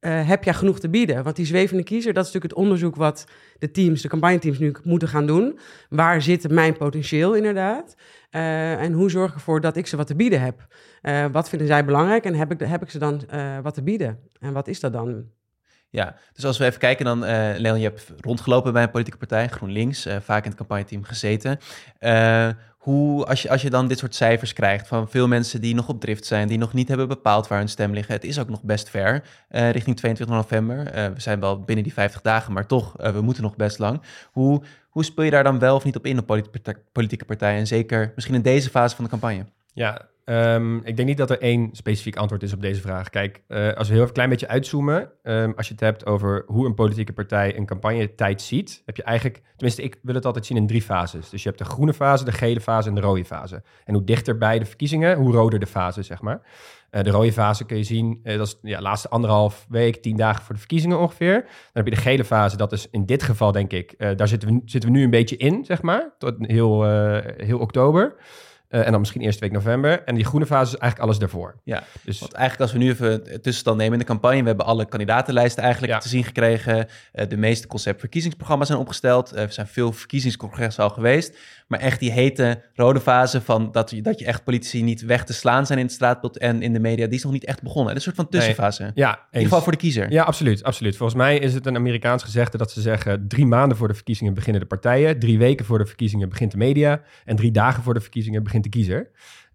uh, 0.00 0.28
heb 0.28 0.44
jij 0.44 0.54
genoeg 0.54 0.80
te 0.80 0.88
bieden? 0.88 1.24
Want 1.24 1.36
die 1.36 1.46
zwevende 1.46 1.82
kiezer, 1.82 2.12
dat 2.12 2.26
is 2.26 2.32
natuurlijk 2.32 2.54
het 2.54 2.64
onderzoek 2.64 2.96
wat 2.96 3.26
de 3.58 3.70
teams, 3.70 4.02
de 4.02 4.08
campagneteams 4.08 4.58
nu 4.58 4.74
moeten 4.82 5.08
gaan 5.08 5.26
doen. 5.26 5.58
Waar 5.88 6.22
zit 6.22 6.50
mijn 6.50 6.76
potentieel 6.76 7.34
inderdaad? 7.34 7.94
Uh, 8.30 8.82
en 8.82 8.92
hoe 8.92 9.10
zorg 9.10 9.28
ik 9.28 9.34
ervoor 9.34 9.60
dat 9.60 9.76
ik 9.76 9.86
ze 9.86 9.96
wat 9.96 10.06
te 10.06 10.14
bieden 10.14 10.40
heb? 10.40 10.66
Uh, 11.02 11.26
wat 11.32 11.48
vinden 11.48 11.66
zij 11.66 11.84
belangrijk 11.84 12.24
en 12.24 12.34
heb 12.34 12.52
ik, 12.52 12.60
heb 12.60 12.82
ik 12.82 12.90
ze 12.90 12.98
dan 12.98 13.22
wat 13.62 13.74
te 13.74 13.82
bieden? 13.82 14.18
En 14.40 14.52
wat 14.52 14.68
is 14.68 14.80
dat 14.80 14.92
dan? 14.92 15.26
Ja, 15.90 16.16
dus 16.32 16.44
als 16.44 16.58
we 16.58 16.64
even 16.64 16.78
kijken 16.78 17.04
dan, 17.04 17.24
uh, 17.24 17.50
Leon, 17.56 17.78
je 17.78 17.84
hebt 17.84 18.12
rondgelopen 18.20 18.72
bij 18.72 18.82
een 18.82 18.90
politieke 18.90 19.18
partij, 19.18 19.48
GroenLinks, 19.48 20.06
uh, 20.06 20.16
vaak 20.20 20.42
in 20.42 20.48
het 20.48 20.58
campagneteam 20.58 21.02
gezeten. 21.02 21.58
Uh, 22.00 22.48
hoe, 22.88 23.24
als 23.24 23.42
je, 23.42 23.50
als 23.50 23.62
je 23.62 23.70
dan 23.70 23.88
dit 23.88 23.98
soort 23.98 24.14
cijfers 24.14 24.52
krijgt 24.52 24.88
van 24.88 25.08
veel 25.08 25.28
mensen 25.28 25.60
die 25.60 25.74
nog 25.74 25.88
op 25.88 26.00
drift 26.00 26.26
zijn, 26.26 26.48
die 26.48 26.58
nog 26.58 26.72
niet 26.72 26.88
hebben 26.88 27.08
bepaald 27.08 27.48
waar 27.48 27.58
hun 27.58 27.68
stem 27.68 27.92
liggen. 27.92 28.14
Het 28.14 28.24
is 28.24 28.38
ook 28.38 28.48
nog 28.48 28.62
best 28.62 28.90
ver, 28.90 29.22
uh, 29.50 29.70
richting 29.70 29.96
22 29.96 30.36
november. 30.36 30.78
Uh, 30.78 31.06
we 31.06 31.20
zijn 31.20 31.40
wel 31.40 31.60
binnen 31.60 31.84
die 31.84 31.92
50 31.92 32.20
dagen, 32.20 32.52
maar 32.52 32.66
toch, 32.66 33.00
uh, 33.00 33.10
we 33.10 33.20
moeten 33.20 33.42
nog 33.42 33.56
best 33.56 33.78
lang. 33.78 34.02
Hoe, 34.32 34.62
hoe 34.88 35.04
speel 35.04 35.24
je 35.24 35.30
daar 35.30 35.44
dan 35.44 35.58
wel 35.58 35.74
of 35.74 35.84
niet 35.84 35.96
op 35.96 36.06
in, 36.06 36.18
op 36.18 36.26
politieke 36.92 37.24
partijen? 37.24 37.58
En 37.58 37.66
zeker 37.66 38.12
misschien 38.14 38.34
in 38.34 38.42
deze 38.42 38.70
fase 38.70 38.94
van 38.96 39.04
de 39.04 39.10
campagne? 39.10 39.44
Ja, 39.72 40.08
um, 40.28 40.80
ik 40.84 40.96
denk 40.96 41.08
niet 41.08 41.16
dat 41.16 41.30
er 41.30 41.40
één 41.40 41.68
specifiek 41.72 42.16
antwoord 42.16 42.42
is 42.42 42.52
op 42.52 42.60
deze 42.60 42.80
vraag. 42.80 43.10
Kijk, 43.10 43.42
uh, 43.48 43.72
als 43.72 43.88
we 43.88 43.94
heel 43.94 43.94
even 43.94 44.06
een 44.06 44.12
klein 44.12 44.28
beetje 44.28 44.48
uitzoomen, 44.48 45.10
um, 45.22 45.52
als 45.56 45.66
je 45.66 45.72
het 45.72 45.82
hebt 45.82 46.06
over 46.06 46.44
hoe 46.46 46.66
een 46.66 46.74
politieke 46.74 47.12
partij 47.12 47.56
een 47.56 47.66
campagnetijd 47.66 48.42
ziet, 48.42 48.82
heb 48.84 48.96
je 48.96 49.02
eigenlijk, 49.02 49.42
tenminste 49.50 49.82
ik 49.82 49.98
wil 50.02 50.14
het 50.14 50.24
altijd 50.24 50.46
zien 50.46 50.56
in 50.56 50.66
drie 50.66 50.82
fases. 50.82 51.30
Dus 51.30 51.42
je 51.42 51.48
hebt 51.48 51.60
de 51.60 51.68
groene 51.68 51.94
fase, 51.94 52.24
de 52.24 52.32
gele 52.32 52.60
fase 52.60 52.88
en 52.88 52.94
de 52.94 53.00
rode 53.00 53.24
fase. 53.24 53.62
En 53.84 53.94
hoe 53.94 54.04
dichter 54.04 54.38
bij 54.38 54.58
de 54.58 54.64
verkiezingen, 54.64 55.16
hoe 55.16 55.32
roder 55.32 55.58
de 55.58 55.66
fase, 55.66 56.02
zeg 56.02 56.20
maar. 56.20 56.40
Uh, 56.90 57.02
de 57.02 57.10
rode 57.10 57.32
fase 57.32 57.64
kun 57.64 57.76
je 57.76 57.82
zien, 57.82 58.20
uh, 58.24 58.36
dat 58.36 58.46
is 58.46 58.58
de 58.60 58.68
ja, 58.68 58.80
laatste 58.80 59.08
anderhalf 59.08 59.66
week, 59.68 59.96
tien 59.96 60.16
dagen 60.16 60.42
voor 60.42 60.54
de 60.54 60.60
verkiezingen 60.60 60.98
ongeveer. 60.98 61.34
Dan 61.42 61.50
heb 61.72 61.84
je 61.84 61.94
de 61.94 62.00
gele 62.00 62.24
fase, 62.24 62.56
dat 62.56 62.72
is 62.72 62.88
in 62.90 63.06
dit 63.06 63.22
geval 63.22 63.52
denk 63.52 63.72
ik, 63.72 63.94
daar 64.16 64.28
zitten 64.28 64.48
we, 64.48 64.60
zitten 64.64 64.90
we 64.90 64.96
nu 64.96 65.04
een 65.04 65.10
beetje 65.10 65.36
in, 65.36 65.64
zeg 65.64 65.82
maar, 65.82 66.14
tot 66.18 66.34
heel, 66.38 66.84
heel 67.36 67.58
oktober. 67.58 68.16
Uh, 68.70 68.84
en 68.84 68.90
dan 68.90 69.00
misschien 69.00 69.20
eerste 69.20 69.40
week 69.40 69.52
november. 69.52 70.04
En 70.04 70.14
die 70.14 70.24
groene 70.24 70.46
fase 70.46 70.74
is 70.74 70.78
eigenlijk 70.78 71.02
alles 71.02 71.18
daarvoor. 71.18 71.60
Ja, 71.64 71.82
dus 72.04 72.18
want 72.18 72.32
eigenlijk 72.32 72.62
als 72.62 72.72
we 72.72 72.84
nu 72.84 72.90
even 72.90 73.22
tussenstand 73.24 73.76
nemen 73.76 73.92
in 73.92 73.98
de 73.98 74.04
campagne. 74.04 74.40
We 74.40 74.46
hebben 74.46 74.66
alle 74.66 74.84
kandidatenlijsten 74.84 75.62
eigenlijk 75.62 75.92
ja. 75.92 75.98
te 75.98 76.08
zien 76.08 76.24
gekregen. 76.24 76.88
Uh, 77.14 77.28
de 77.28 77.36
meeste 77.36 77.66
conceptverkiezingsprogramma's 77.66 78.66
zijn 78.66 78.78
opgesteld. 78.78 79.34
Uh, 79.34 79.40
er 79.40 79.52
zijn 79.52 79.66
veel 79.66 79.92
verkiezingscongressen 79.92 80.84
al 80.84 80.90
geweest. 80.90 81.36
Maar 81.68 81.80
echt 81.80 82.00
die 82.00 82.12
hete 82.12 82.62
rode 82.74 83.00
fase 83.00 83.40
van 83.40 83.72
dat 83.72 83.90
je, 83.90 84.02
dat 84.02 84.18
je 84.18 84.24
echt 84.24 84.44
politici 84.44 84.82
niet 84.82 85.00
weg 85.00 85.24
te 85.24 85.32
slaan 85.32 85.66
zijn 85.66 85.78
in 85.78 85.84
het 85.84 85.94
straatbeeld 85.94 86.38
en 86.38 86.62
in 86.62 86.72
de 86.72 86.80
media. 86.80 87.06
Die 87.06 87.16
is 87.16 87.22
nog 87.22 87.32
niet 87.32 87.44
echt 87.44 87.62
begonnen. 87.62 87.94
Dat 87.94 87.96
is 88.00 88.06
een 88.06 88.14
soort 88.14 88.28
van 88.28 88.38
tussenfase. 88.38 88.82
Nee. 88.82 88.92
Ja, 88.94 89.10
in 89.10 89.18
ieder 89.32 89.42
geval 89.42 89.62
voor 89.62 89.72
de 89.72 89.78
kiezer. 89.78 90.10
Ja, 90.12 90.22
absoluut, 90.22 90.62
absoluut. 90.62 90.96
Volgens 90.96 91.18
mij 91.18 91.38
is 91.38 91.54
het 91.54 91.66
een 91.66 91.76
Amerikaans 91.76 92.22
gezegde 92.22 92.58
dat 92.58 92.70
ze 92.70 92.80
zeggen... 92.80 93.28
drie 93.28 93.46
maanden 93.46 93.76
voor 93.76 93.88
de 93.88 93.94
verkiezingen 93.94 94.34
beginnen 94.34 94.60
de 94.60 94.66
partijen. 94.66 95.18
Drie 95.18 95.38
weken 95.38 95.64
voor 95.64 95.78
de 95.78 95.86
verkiezingen 95.86 96.28
begint 96.28 96.50
de 96.50 96.58
media. 96.58 97.00
En 97.24 97.36
drie 97.36 97.50
dagen 97.50 97.82
voor 97.82 97.94
de 97.94 98.00
verkiezingen 98.00 98.42
begint 98.42 98.64
de 98.64 98.70
kiezer. 98.70 99.10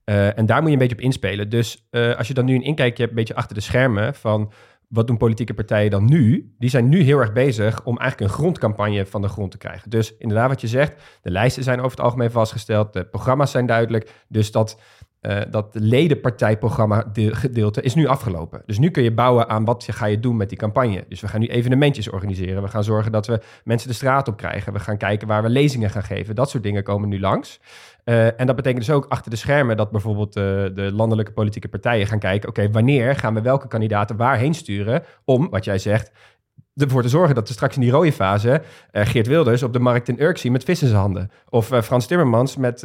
Uh, 0.05 0.37
en 0.37 0.45
daar 0.45 0.57
moet 0.57 0.67
je 0.67 0.73
een 0.73 0.79
beetje 0.79 0.95
op 0.95 1.01
inspelen. 1.01 1.49
Dus 1.49 1.87
uh, 1.91 2.15
als 2.15 2.27
je 2.27 2.33
dan 2.33 2.45
nu 2.45 2.55
een 2.55 2.63
inkijkje 2.63 2.97
hebt, 2.97 3.09
een 3.09 3.19
beetje 3.19 3.35
achter 3.35 3.55
de 3.55 3.61
schermen 3.61 4.15
van 4.15 4.51
wat 4.93 5.07
doen 5.07 5.17
politieke 5.17 5.53
partijen 5.53 5.91
dan 5.91 6.05
nu? 6.05 6.53
Die 6.59 6.69
zijn 6.69 6.89
nu 6.89 7.01
heel 7.01 7.19
erg 7.19 7.33
bezig 7.33 7.83
om 7.83 7.97
eigenlijk 7.97 8.31
een 8.31 8.37
grondcampagne 8.37 9.05
van 9.05 9.21
de 9.21 9.27
grond 9.27 9.51
te 9.51 9.57
krijgen. 9.57 9.89
Dus 9.89 10.17
inderdaad 10.17 10.49
wat 10.49 10.61
je 10.61 10.67
zegt, 10.67 11.01
de 11.21 11.31
lijsten 11.31 11.63
zijn 11.63 11.79
over 11.79 11.91
het 11.91 11.99
algemeen 11.99 12.31
vastgesteld, 12.31 12.93
de 12.93 13.05
programma's 13.05 13.51
zijn 13.51 13.65
duidelijk. 13.65 14.23
Dus 14.27 14.51
dat, 14.51 14.79
uh, 15.21 15.41
dat 15.49 15.69
ledenpartijprogramma 15.71 17.05
gedeelte 17.13 17.81
is 17.81 17.95
nu 17.95 18.07
afgelopen. 18.07 18.61
Dus 18.65 18.79
nu 18.79 18.89
kun 18.89 19.03
je 19.03 19.13
bouwen 19.13 19.49
aan 19.49 19.65
wat 19.65 19.87
ga 19.91 20.05
je 20.05 20.19
doen 20.19 20.37
met 20.37 20.49
die 20.49 20.57
campagne. 20.57 21.05
Dus 21.07 21.21
we 21.21 21.27
gaan 21.27 21.39
nu 21.39 21.47
evenementjes 21.47 22.09
organiseren. 22.09 22.61
We 22.61 22.67
gaan 22.67 22.83
zorgen 22.83 23.11
dat 23.11 23.27
we 23.27 23.41
mensen 23.63 23.87
de 23.87 23.95
straat 23.95 24.27
op 24.27 24.37
krijgen. 24.37 24.73
We 24.73 24.79
gaan 24.79 24.97
kijken 24.97 25.27
waar 25.27 25.43
we 25.43 25.49
lezingen 25.49 25.89
gaan 25.89 26.03
geven. 26.03 26.35
Dat 26.35 26.49
soort 26.49 26.63
dingen 26.63 26.83
komen 26.83 27.09
nu 27.09 27.19
langs. 27.19 27.59
Uh, 28.05 28.39
en 28.39 28.45
dat 28.45 28.55
betekent 28.55 28.85
dus 28.85 28.95
ook 28.95 29.05
achter 29.09 29.31
de 29.31 29.37
schermen 29.37 29.77
dat 29.77 29.91
bijvoorbeeld 29.91 30.37
uh, 30.37 30.43
de 30.73 30.89
landelijke 30.93 31.31
politieke 31.31 31.67
partijen 31.67 32.07
gaan 32.07 32.19
kijken: 32.19 32.49
oké, 32.49 32.59
okay, 32.59 32.71
wanneer 32.71 33.15
gaan 33.15 33.33
we 33.33 33.41
welke 33.41 33.67
kandidaten 33.67 34.15
waarheen 34.15 34.53
sturen 34.53 35.03
om, 35.25 35.49
wat 35.49 35.65
jij 35.65 35.77
zegt, 35.77 36.11
ervoor 36.75 37.01
te 37.01 37.09
zorgen 37.09 37.35
dat 37.35 37.47
we 37.47 37.53
straks 37.53 37.75
in 37.75 37.81
die 37.81 37.91
rode 37.91 38.11
fase 38.11 38.61
uh, 38.91 39.05
Geert 39.05 39.27
Wilders 39.27 39.63
op 39.63 39.73
de 39.73 39.79
markt 39.79 40.09
in 40.09 40.21
Urk 40.21 40.37
zien 40.37 40.51
met 40.51 40.63
vis 40.63 40.81
in 40.81 40.87
zijn 40.87 40.99
handen. 40.99 41.31
Of 41.49 41.65
Frans 41.65 42.07
Timmermans 42.07 42.57
met 42.57 42.83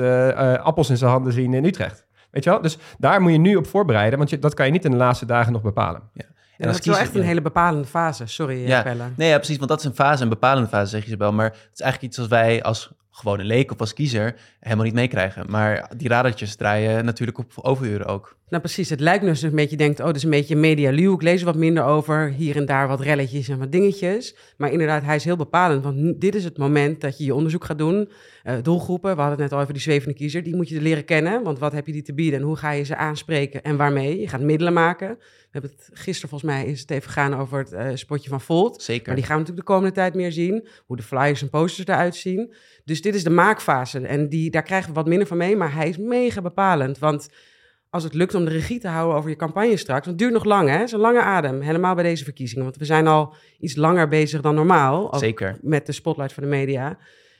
appels 0.62 0.90
in 0.90 0.96
zijn 0.96 1.10
handen 1.10 1.32
zien 1.32 1.54
in 1.54 1.64
Utrecht. 1.64 2.06
Weet 2.30 2.44
je 2.44 2.50
wel? 2.50 2.60
Dus 2.60 2.78
daar 2.98 3.20
moet 3.20 3.32
je 3.32 3.38
nu 3.38 3.56
op 3.56 3.66
voorbereiden, 3.66 4.18
want 4.18 4.30
je, 4.30 4.38
dat 4.38 4.54
kan 4.54 4.66
je 4.66 4.72
niet 4.72 4.84
in 4.84 4.90
de 4.90 4.96
laatste 4.96 5.26
dagen 5.26 5.52
nog 5.52 5.62
bepalen. 5.62 6.02
Ja. 6.12 6.24
En 6.56 6.66
dat 6.66 6.78
is 6.78 6.86
wel 6.86 6.98
echt 6.98 7.14
een 7.14 7.22
hele 7.22 7.40
bepalende 7.40 7.86
fase. 7.86 8.26
Sorry, 8.26 8.66
ja. 8.66 8.82
Pelle. 8.82 9.04
Nee, 9.16 9.28
ja, 9.28 9.36
precies. 9.36 9.56
Want 9.56 9.68
dat 9.68 9.78
is 9.78 9.84
een 9.84 9.94
fase, 9.94 10.22
een 10.22 10.28
bepalende 10.28 10.68
fase, 10.68 10.90
zeg 10.90 11.06
je 11.06 11.16
wel. 11.16 11.32
Maar 11.32 11.44
het 11.44 11.70
is 11.74 11.80
eigenlijk 11.80 12.12
iets 12.12 12.16
wat 12.16 12.28
wij 12.28 12.62
als 12.62 12.92
gewone 13.18 13.44
leek 13.44 13.72
of 13.72 13.80
als 13.80 13.94
kiezer 13.94 14.34
helemaal 14.60 14.84
niet 14.84 14.94
meekrijgen. 14.94 15.50
Maar 15.50 15.90
die 15.96 16.08
radertjes 16.08 16.56
draaien 16.56 17.04
natuurlijk 17.04 17.38
op 17.38 17.52
overuren 17.56 18.06
ook. 18.06 18.36
Nou 18.48 18.62
precies, 18.62 18.90
het 18.90 19.00
lijkt 19.00 19.24
nu 19.24 19.32
je 19.34 19.46
een 19.46 19.54
beetje 19.54 19.76
denkt... 19.76 20.00
oh, 20.00 20.06
dat 20.06 20.16
is 20.16 20.22
een 20.22 20.30
beetje 20.30 20.56
medialuw, 20.56 21.14
ik 21.14 21.22
lees 21.22 21.40
er 21.40 21.46
wat 21.46 21.56
minder 21.56 21.84
over... 21.84 22.32
hier 22.36 22.56
en 22.56 22.66
daar 22.66 22.88
wat 22.88 23.00
relletjes 23.00 23.48
en 23.48 23.58
wat 23.58 23.72
dingetjes. 23.72 24.34
Maar 24.56 24.72
inderdaad, 24.72 25.02
hij 25.02 25.16
is 25.16 25.24
heel 25.24 25.36
bepalend. 25.36 25.84
Want 25.84 26.20
dit 26.20 26.34
is 26.34 26.44
het 26.44 26.58
moment 26.58 27.00
dat 27.00 27.18
je 27.18 27.24
je 27.24 27.34
onderzoek 27.34 27.64
gaat 27.64 27.78
doen. 27.78 28.08
Uh, 28.48 28.54
doelgroepen, 28.62 29.14
we 29.14 29.20
hadden 29.20 29.40
het 29.40 29.50
net 29.50 29.52
al 29.52 29.60
over 29.60 29.72
die 29.72 29.82
zwevende 29.82 30.14
kiezer... 30.14 30.42
die 30.42 30.56
moet 30.56 30.68
je 30.68 30.80
leren 30.80 31.04
kennen, 31.04 31.42
want 31.42 31.58
wat 31.58 31.72
heb 31.72 31.86
je 31.86 31.92
die 31.92 32.02
te 32.02 32.14
bieden... 32.14 32.40
en 32.40 32.44
hoe 32.44 32.56
ga 32.56 32.70
je 32.70 32.82
ze 32.82 32.96
aanspreken 32.96 33.62
en 33.62 33.76
waarmee? 33.76 34.20
Je 34.20 34.28
gaat 34.28 34.40
middelen 34.40 34.72
maken. 34.72 35.08
We 35.18 35.48
hebben 35.50 35.70
het 35.70 35.90
gisteren, 35.92 36.28
volgens 36.28 36.50
mij, 36.50 36.66
is 36.66 36.80
het 36.80 36.90
even 36.90 37.10
gegaan 37.10 37.34
over 37.34 37.58
het 37.58 37.72
uh, 37.72 37.88
spotje 37.94 38.28
van 38.28 38.40
Volt. 38.40 38.82
Zeker. 38.82 39.06
Maar 39.06 39.16
die 39.16 39.24
gaan 39.24 39.34
we 39.34 39.40
natuurlijk 39.40 39.66
de 39.66 39.72
komende 39.72 39.94
tijd 39.94 40.14
meer 40.14 40.32
zien. 40.32 40.68
Hoe 40.86 40.96
de 40.96 41.02
flyers 41.02 41.42
en 41.42 41.50
posters 41.50 41.86
eruit 41.88 42.16
zien. 42.16 42.54
Dus 42.84 43.02
dit 43.02 43.14
is 43.14 43.24
de 43.24 43.30
maakfase. 43.30 44.00
En 44.06 44.28
die, 44.28 44.50
daar 44.50 44.62
krijgen 44.62 44.88
we 44.88 44.94
wat 44.94 45.06
minder 45.06 45.26
van 45.26 45.36
mee, 45.36 45.56
maar 45.56 45.74
hij 45.74 45.88
is 45.88 45.98
mega 45.98 46.40
bepalend. 46.40 46.98
Want 46.98 47.28
als 47.90 48.04
het 48.04 48.14
lukt 48.14 48.34
om 48.34 48.44
de 48.44 48.50
regie 48.50 48.80
te 48.80 48.88
houden 48.88 49.16
over 49.16 49.30
je 49.30 49.36
campagne 49.36 49.76
straks. 49.76 50.06
Want 50.06 50.06
het 50.06 50.18
duurt 50.18 50.32
nog 50.32 50.44
lang, 50.44 50.68
hè? 50.68 50.74
Het 50.74 50.86
is 50.86 50.92
een 50.92 50.98
lange 50.98 51.22
adem. 51.22 51.60
Helemaal 51.60 51.94
bij 51.94 52.04
deze 52.04 52.24
verkiezingen. 52.24 52.64
Want 52.64 52.76
we 52.76 52.84
zijn 52.84 53.06
al 53.06 53.34
iets 53.58 53.76
langer 53.76 54.08
bezig 54.08 54.40
dan 54.40 54.54
normaal. 54.54 55.14
Zeker. 55.16 55.58
Met 55.62 55.86
de 55.86 55.92
spotlight 55.92 56.32
van 56.32 56.42
de 56.42 56.48
media. 56.48 56.98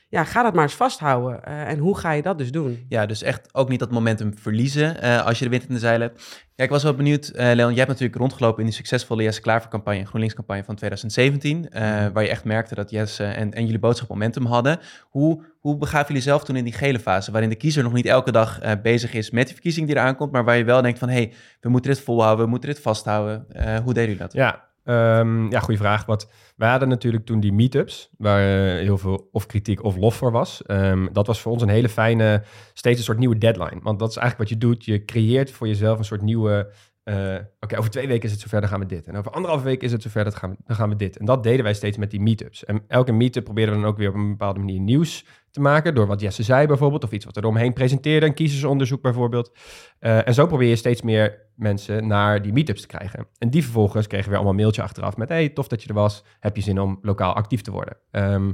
Ja, 0.09 0.23
ga 0.23 0.43
dat 0.43 0.53
maar 0.53 0.63
eens 0.63 0.73
vasthouden. 0.73 1.43
Eh, 1.43 1.67
en 1.67 1.77
hoe 1.77 1.97
ga 1.97 2.11
je 2.11 2.21
dat 2.21 2.37
dus 2.37 2.51
doen? 2.51 2.85
Ja, 2.89 3.05
dus 3.05 3.21
echt 3.21 3.49
ook 3.53 3.69
niet 3.69 3.79
dat 3.79 3.91
momentum 3.91 4.37
verliezen 4.37 5.01
eh, 5.01 5.25
als 5.25 5.39
je 5.39 5.43
de 5.43 5.51
wind 5.51 5.67
in 5.67 5.73
de 5.73 5.79
zeilen 5.79 6.07
hebt. 6.07 6.47
Ja, 6.59 6.65
ik 6.65 6.71
was 6.71 6.83
wel 6.83 6.93
benieuwd, 6.93 7.27
eh, 7.27 7.45
Leon, 7.45 7.69
jij 7.69 7.77
hebt 7.77 7.87
natuurlijk 7.87 8.15
rondgelopen 8.15 8.59
in 8.59 8.65
die 8.65 8.75
succesvolle 8.75 9.23
Jesse 9.23 9.41
Klaver-campagne, 9.41 10.05
GroenLinks-campagne 10.05 10.63
van 10.63 10.75
2017, 10.75 11.69
eh, 11.69 11.81
waar 12.13 12.23
je 12.23 12.29
echt 12.29 12.43
merkte 12.43 12.75
dat 12.75 12.89
Jesse 12.89 13.23
en, 13.23 13.53
en 13.53 13.63
jullie 13.63 13.79
boodschap 13.79 14.09
momentum 14.09 14.45
hadden. 14.45 14.79
Hoe, 15.09 15.43
hoe 15.59 15.77
begaven 15.77 16.07
jullie 16.07 16.21
zelf 16.21 16.43
toen 16.43 16.55
in 16.55 16.63
die 16.63 16.73
gele 16.73 16.99
fase, 16.99 17.31
waarin 17.31 17.49
de 17.49 17.55
kiezer 17.55 17.83
nog 17.83 17.93
niet 17.93 18.05
elke 18.05 18.31
dag 18.31 18.59
eh, 18.59 18.71
bezig 18.81 19.13
is 19.13 19.31
met 19.31 19.45
die 19.45 19.53
verkiezing 19.53 19.87
die 19.87 19.95
eraan 19.95 20.15
komt, 20.15 20.31
maar 20.31 20.45
waar 20.45 20.57
je 20.57 20.63
wel 20.63 20.81
denkt 20.81 20.99
van, 20.99 21.09
hé, 21.09 21.15
hey, 21.15 21.33
we 21.59 21.69
moeten 21.69 21.91
dit 21.91 22.01
volhouden, 22.01 22.45
we 22.45 22.51
moeten 22.51 22.69
dit 22.69 22.79
vasthouden. 22.79 23.45
Eh, 23.49 23.75
hoe 23.75 23.93
deden 23.93 24.03
jullie 24.03 24.17
dat? 24.17 24.33
Ja, 24.33 24.68
ehm, 24.89 25.51
ja, 25.51 25.59
goede 25.59 25.79
vraag. 25.79 26.05
Wat, 26.05 26.31
wij 26.55 26.69
hadden 26.69 26.89
natuurlijk 26.89 27.25
toen 27.25 27.39
die 27.39 27.53
meetups, 27.53 28.09
waar 28.17 28.39
eh, 28.41 28.81
heel 28.81 28.97
veel 28.97 29.29
of 29.31 29.45
kritiek 29.45 29.83
of 29.83 29.95
lof 29.97 30.15
voor 30.15 30.31
was. 30.31 30.63
Ehm, 30.65 31.07
dat 31.11 31.27
was 31.27 31.41
voor 31.41 31.51
ons 31.51 31.61
een 31.61 31.69
hele 31.69 31.89
fijne, 31.89 32.43
steeds 32.73 32.97
een 32.97 33.03
soort 33.03 33.17
nieuwe 33.17 33.37
deadline. 33.37 33.79
Want 33.81 33.99
dat 33.99 34.09
is 34.09 34.15
eigenlijk 34.17 34.49
wat 34.49 34.59
je 34.59 34.67
doet. 34.67 34.85
Je 34.85 35.05
creëert 35.05 35.51
voor 35.51 35.67
jezelf 35.67 35.97
een 35.97 36.05
soort 36.05 36.21
nieuwe... 36.21 36.73
eh, 37.03 37.35
Oké, 37.59 37.77
over 37.77 37.89
twee 37.89 38.07
weken 38.07 38.23
is 38.25 38.31
het 38.31 38.41
zover, 38.41 38.59
dan 38.59 38.69
gaan 38.69 38.79
we 38.79 38.85
dit. 38.85 39.07
En 39.07 39.15
over 39.17 39.31
anderhalve 39.31 39.63
week 39.65 39.81
is 39.83 39.91
het 39.91 40.01
zover, 40.01 40.23
dat 40.23 40.35
gaan 40.35 40.49
we, 40.49 40.55
dan 40.65 40.75
gaan 40.75 40.89
we 40.89 40.95
dit. 40.95 41.17
En 41.17 41.25
dat 41.25 41.43
deden 41.43 41.63
wij 41.63 41.73
steeds 41.73 41.97
met 41.97 42.11
die 42.11 42.21
meetups. 42.21 42.65
En 42.65 42.83
elke 42.87 43.11
meetup 43.11 43.43
probeerden 43.43 43.75
we 43.75 43.81
dan 43.81 43.89
ook 43.89 43.97
weer 43.97 44.09
op 44.09 44.15
een 44.15 44.29
bepaalde 44.29 44.59
manier 44.59 44.79
nieuws 44.79 45.25
te 45.51 45.61
maken. 45.61 45.95
Door 45.95 46.07
wat 46.07 46.21
Jesse 46.21 46.43
zei 46.43 46.67
bijvoorbeeld, 46.67 47.03
of 47.03 47.11
iets 47.11 47.25
wat 47.25 47.37
er 47.37 47.45
omheen 47.45 47.73
presenteerde. 47.73 48.25
Een 48.25 48.33
kiezersonderzoek 48.33 49.01
bijvoorbeeld. 49.01 49.51
Eh, 49.99 50.27
en 50.27 50.33
zo 50.33 50.47
probeer 50.47 50.69
je 50.69 50.75
steeds 50.75 51.01
meer 51.01 51.47
mensen 51.55 52.07
naar 52.07 52.41
die 52.41 52.53
meetups 52.53 52.81
te 52.81 52.87
krijgen. 52.87 53.27
En 53.37 53.49
die 53.49 53.63
vervolgens 53.63 54.07
kregen 54.07 54.25
we 54.25 54.29
weer 54.29 54.39
allemaal 54.39 54.55
een 54.55 54.61
mailtje 54.61 54.81
achteraf 54.81 55.17
met... 55.17 55.29
hey, 55.29 55.49
tof 55.49 55.67
dat 55.67 55.83
je 55.83 55.89
er 55.89 55.93
was. 55.93 56.23
Heb 56.39 56.55
je 56.55 56.61
zin 56.61 56.79
om 56.79 56.99
lokaal 57.01 57.33
actief 57.33 57.61
te 57.61 57.71
worden? 57.71 57.97
Ehm, 58.11 58.51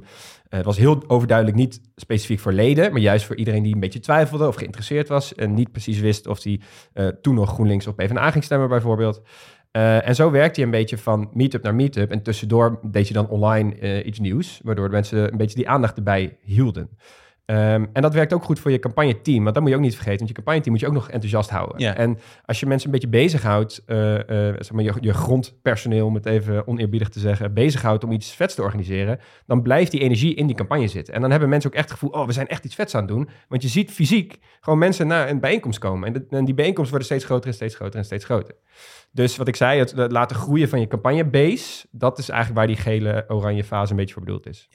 het 0.49 0.65
was 0.65 0.77
heel 0.77 1.03
overduidelijk 1.07 1.57
niet 1.57 1.81
specifiek 1.95 2.39
voor 2.39 2.53
leden... 2.53 2.91
maar 2.91 3.01
juist 3.01 3.25
voor 3.25 3.35
iedereen 3.35 3.63
die 3.63 3.73
een 3.73 3.79
beetje 3.79 3.99
twijfelde 3.99 4.47
of 4.47 4.55
geïnteresseerd 4.55 5.07
was... 5.07 5.35
en 5.35 5.53
niet 5.53 5.71
precies 5.71 5.99
wist 5.99 6.27
of 6.27 6.43
hij 6.43 6.61
eh, 6.93 7.07
toen 7.07 7.35
nog 7.35 7.49
GroenLinks 7.49 7.87
of 7.87 7.95
PvdA 7.95 8.31
ging 8.31 8.43
stemmen 8.43 8.69
bijvoorbeeld... 8.69 9.21
Eh, 9.75 10.07
en 10.07 10.15
zo 10.15 10.31
werkte 10.31 10.59
je 10.59 10.65
een 10.65 10.71
beetje 10.71 10.97
van 10.97 11.29
meetup 11.33 11.63
naar 11.63 11.75
meetup. 11.75 12.11
En 12.11 12.21
tussendoor 12.21 12.79
deed 12.81 13.07
je 13.07 13.13
dan 13.13 13.27
online 13.27 13.75
eh, 13.75 14.05
iets 14.05 14.19
nieuws, 14.19 14.59
waardoor 14.63 14.89
mensen 14.89 15.31
een 15.31 15.37
beetje 15.37 15.55
die 15.55 15.69
aandacht 15.69 15.97
erbij 15.97 16.37
hielden. 16.41 16.89
Ehm, 17.45 17.85
en 17.93 18.01
dat 18.01 18.13
werkt 18.13 18.33
ook 18.33 18.43
goed 18.43 18.59
voor 18.59 18.71
je 18.71 18.79
campagneteam, 18.79 19.43
want 19.43 19.53
dat 19.53 19.63
moet 19.63 19.71
je 19.71 19.77
ook 19.77 19.83
niet 19.83 19.93
vergeten. 19.95 20.17
Want 20.17 20.29
je 20.29 20.35
campagneteam 20.35 20.71
moet 20.71 20.81
je 20.81 20.87
ook 20.87 20.93
nog 20.93 21.09
enthousiast 21.09 21.49
houden. 21.49 21.79
Ja. 21.79 21.95
En 21.95 22.17
als 22.45 22.59
je 22.59 22.65
mensen 22.65 22.85
een 22.87 22.93
beetje 22.93 23.07
bezighoudt, 23.21 23.81
eh, 23.85 23.95
zeg 24.35 24.71
maar 24.71 24.83
je, 24.83 24.93
je 24.99 25.13
grondpersoneel, 25.13 26.05
om 26.05 26.15
het 26.15 26.25
even 26.25 26.67
oneerbiedig 26.67 27.09
te 27.09 27.19
zeggen, 27.19 27.53
bezighoudt 27.53 28.03
om 28.03 28.11
iets 28.11 28.31
vets 28.35 28.55
te 28.55 28.61
organiseren, 28.61 29.19
dan 29.45 29.61
blijft 29.61 29.91
die 29.91 29.99
energie 30.01 30.35
in 30.35 30.47
die 30.47 30.55
campagne 30.55 30.87
zitten. 30.87 31.13
En 31.13 31.21
dan 31.21 31.31
hebben 31.31 31.49
mensen 31.49 31.69
ook 31.69 31.75
echt 31.75 31.89
het 31.89 31.99
gevoel, 31.99 32.19
oh, 32.19 32.25
we 32.25 32.31
zijn 32.33 32.47
echt 32.47 32.65
iets 32.65 32.75
vets 32.75 32.95
aan 32.95 33.01
het 33.01 33.09
doen. 33.09 33.29
Want 33.47 33.61
je 33.61 33.67
ziet 33.67 33.91
fysiek 33.91 34.37
gewoon 34.59 34.79
mensen 34.79 35.07
naar 35.07 35.29
een 35.29 35.39
bijeenkomst 35.39 35.79
komen. 35.79 36.07
En, 36.07 36.13
de- 36.13 36.25
en 36.37 36.45
die 36.45 36.53
bijeenkomsten 36.53 36.89
worden 36.97 37.07
steeds 37.07 37.25
groter 37.25 37.47
en 37.49 37.53
steeds 37.55 37.75
groter 37.75 37.99
en 37.99 38.05
steeds 38.05 38.25
groter. 38.25 38.55
Dus 39.11 39.37
wat 39.37 39.47
ik 39.47 39.55
zei, 39.55 39.79
het, 39.79 39.91
het 39.91 40.11
laten 40.11 40.35
groeien 40.35 40.69
van 40.69 40.79
je 40.79 40.87
campagnebase, 40.87 41.87
dat 41.91 42.17
is 42.17 42.29
eigenlijk 42.29 42.59
waar 42.59 42.67
die 42.75 42.83
gele-oranje 42.83 43.63
fase 43.63 43.91
een 43.91 43.97
beetje 43.97 44.13
voor 44.13 44.23
bedoeld 44.23 44.47
is. 44.47 44.67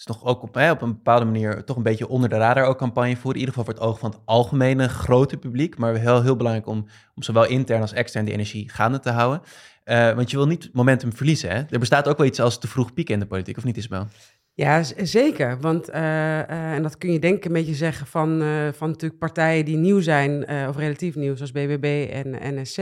Is 0.00 0.06
toch 0.06 0.24
ook 0.24 0.42
op, 0.42 0.54
hè, 0.54 0.70
op 0.70 0.82
een 0.82 0.92
bepaalde 0.92 1.24
manier 1.24 1.64
toch 1.64 1.76
een 1.76 1.82
beetje 1.82 2.08
onder 2.08 2.28
de 2.28 2.36
radar 2.36 2.64
ook 2.64 2.78
campagne 2.78 3.16
voeren. 3.16 3.32
In 3.32 3.38
ieder 3.38 3.54
geval 3.54 3.64
voor 3.64 3.74
het 3.74 3.82
oog 3.82 3.98
van 3.98 4.10
het 4.10 4.20
algemene 4.24 4.88
grote 4.88 5.36
publiek. 5.36 5.78
Maar 5.78 5.94
heel, 5.94 6.22
heel 6.22 6.36
belangrijk 6.36 6.66
om, 6.66 6.86
om 7.14 7.22
zowel 7.22 7.46
intern 7.46 7.80
als 7.80 7.92
extern 7.92 8.24
die 8.24 8.34
energie 8.34 8.70
gaande 8.70 9.00
te 9.00 9.10
houden. 9.10 9.42
Eh, 9.84 10.14
want 10.14 10.30
je 10.30 10.36
wil 10.36 10.46
niet 10.46 10.70
momentum 10.72 11.12
verliezen. 11.12 11.50
Hè? 11.50 11.62
Er 11.70 11.78
bestaat 11.78 12.08
ook 12.08 12.18
wel 12.18 12.26
iets 12.26 12.40
als 12.40 12.58
te 12.58 12.68
vroeg 12.68 12.92
pieken 12.92 13.14
in 13.14 13.20
de 13.20 13.26
politiek, 13.26 13.56
of 13.56 13.64
niet 13.64 13.76
Isabel? 13.76 14.06
Ja, 14.60 14.82
zeker. 15.02 15.60
Want, 15.60 15.88
eh, 15.88 16.38
eh, 16.40 16.72
en 16.72 16.82
dat 16.82 16.98
kun 16.98 17.12
je 17.12 17.18
denk 17.18 17.44
een 17.44 17.52
beetje 17.52 17.74
zeggen 17.74 18.06
van, 18.06 18.42
eh, 18.42 18.68
van 18.72 18.88
natuurlijk 18.88 19.20
partijen 19.20 19.64
die 19.64 19.76
nieuw 19.76 20.00
zijn, 20.00 20.48
of 20.68 20.76
relatief 20.76 21.14
nieuw, 21.14 21.34
zoals 21.34 21.52
BBB 21.52 22.08
en 22.12 22.54
NSC. 22.54 22.78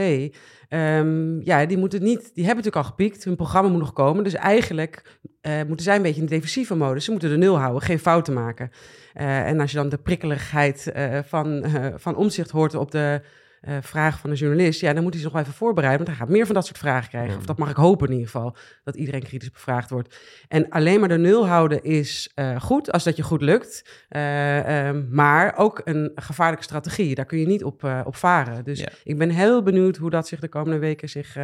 Ehm, 0.69 1.41
ja, 1.41 1.65
die, 1.65 1.77
moeten 1.77 2.03
niet, 2.03 2.19
die 2.19 2.45
hebben 2.45 2.63
natuurlijk 2.63 2.75
al 2.75 2.83
gepiekt, 2.83 3.23
hun 3.23 3.35
programma 3.35 3.69
moet 3.69 3.79
nog 3.79 3.93
komen. 3.93 4.23
Dus 4.23 4.33
eigenlijk 4.33 5.19
moeten 5.67 5.85
zij 5.85 5.95
een 5.95 6.01
beetje 6.01 6.21
in 6.21 6.27
de 6.27 6.33
defensieve 6.33 6.75
modus. 6.75 7.05
Ze 7.05 7.11
moeten 7.11 7.29
de 7.29 7.37
nul 7.37 7.59
houden, 7.59 7.81
geen 7.81 7.99
fouten 7.99 8.33
maken. 8.33 8.71
En 9.13 9.59
als 9.59 9.71
je 9.71 9.77
dan 9.77 9.89
de 9.89 9.97
prikkeligheid 9.97 10.91
van, 11.25 11.65
van 11.95 12.15
omzicht 12.15 12.49
hoort 12.49 12.75
op 12.75 12.91
de 12.91 13.21
eh, 13.61 13.77
vraag 13.81 14.19
van 14.19 14.29
de 14.29 14.35
journalist, 14.35 14.81
ja, 14.81 14.93
dan 14.93 15.03
moet 15.03 15.13
hij 15.13 15.21
zich 15.21 15.31
nog 15.31 15.33
wel 15.39 15.41
even 15.47 15.57
voorbereiden, 15.57 16.05
want 16.05 16.17
hij 16.17 16.25
gaat 16.25 16.35
meer 16.35 16.45
van 16.45 16.55
dat 16.55 16.65
soort 16.65 16.77
vragen 16.77 17.09
krijgen. 17.09 17.31
Ja. 17.31 17.37
Of 17.37 17.45
dat 17.45 17.57
mag 17.57 17.69
ik 17.69 17.75
hopen 17.75 18.07
in 18.07 18.13
ieder 18.13 18.29
geval, 18.29 18.55
dat 18.83 18.95
iedereen 18.95 19.23
kritisch 19.23 19.51
bevraagd 19.51 19.89
wordt. 19.89 20.17
En 20.47 20.69
alleen 20.69 20.99
maar 20.99 21.09
de 21.09 21.17
nul 21.17 21.47
houden 21.47 21.83
is 21.83 22.31
eh, 22.35 22.61
goed, 22.61 22.91
als 22.91 23.03
dat 23.03 23.15
je 23.15 23.23
goed 23.23 23.41
lukt. 23.41 24.05
Eh, 24.09 24.87
ehm, 24.87 25.05
maar 25.09 25.57
ook 25.57 25.81
een 25.83 26.11
gevaarlijke 26.15 26.63
strategie. 26.63 27.15
Daar 27.15 27.25
kun 27.25 27.39
je 27.39 27.47
niet 27.47 27.63
op, 27.63 28.03
op 28.05 28.15
varen. 28.15 28.63
Dus 28.63 28.79
Ja. 28.79 28.89
ik 29.03 29.17
ben 29.17 29.29
heel 29.29 29.63
benieuwd 29.63 29.97
hoe 29.97 30.09
dat 30.09 30.27
zich 30.27 30.39
de 30.39 30.47
komende 30.47 30.79
weken 30.79 31.09
zich, 31.09 31.37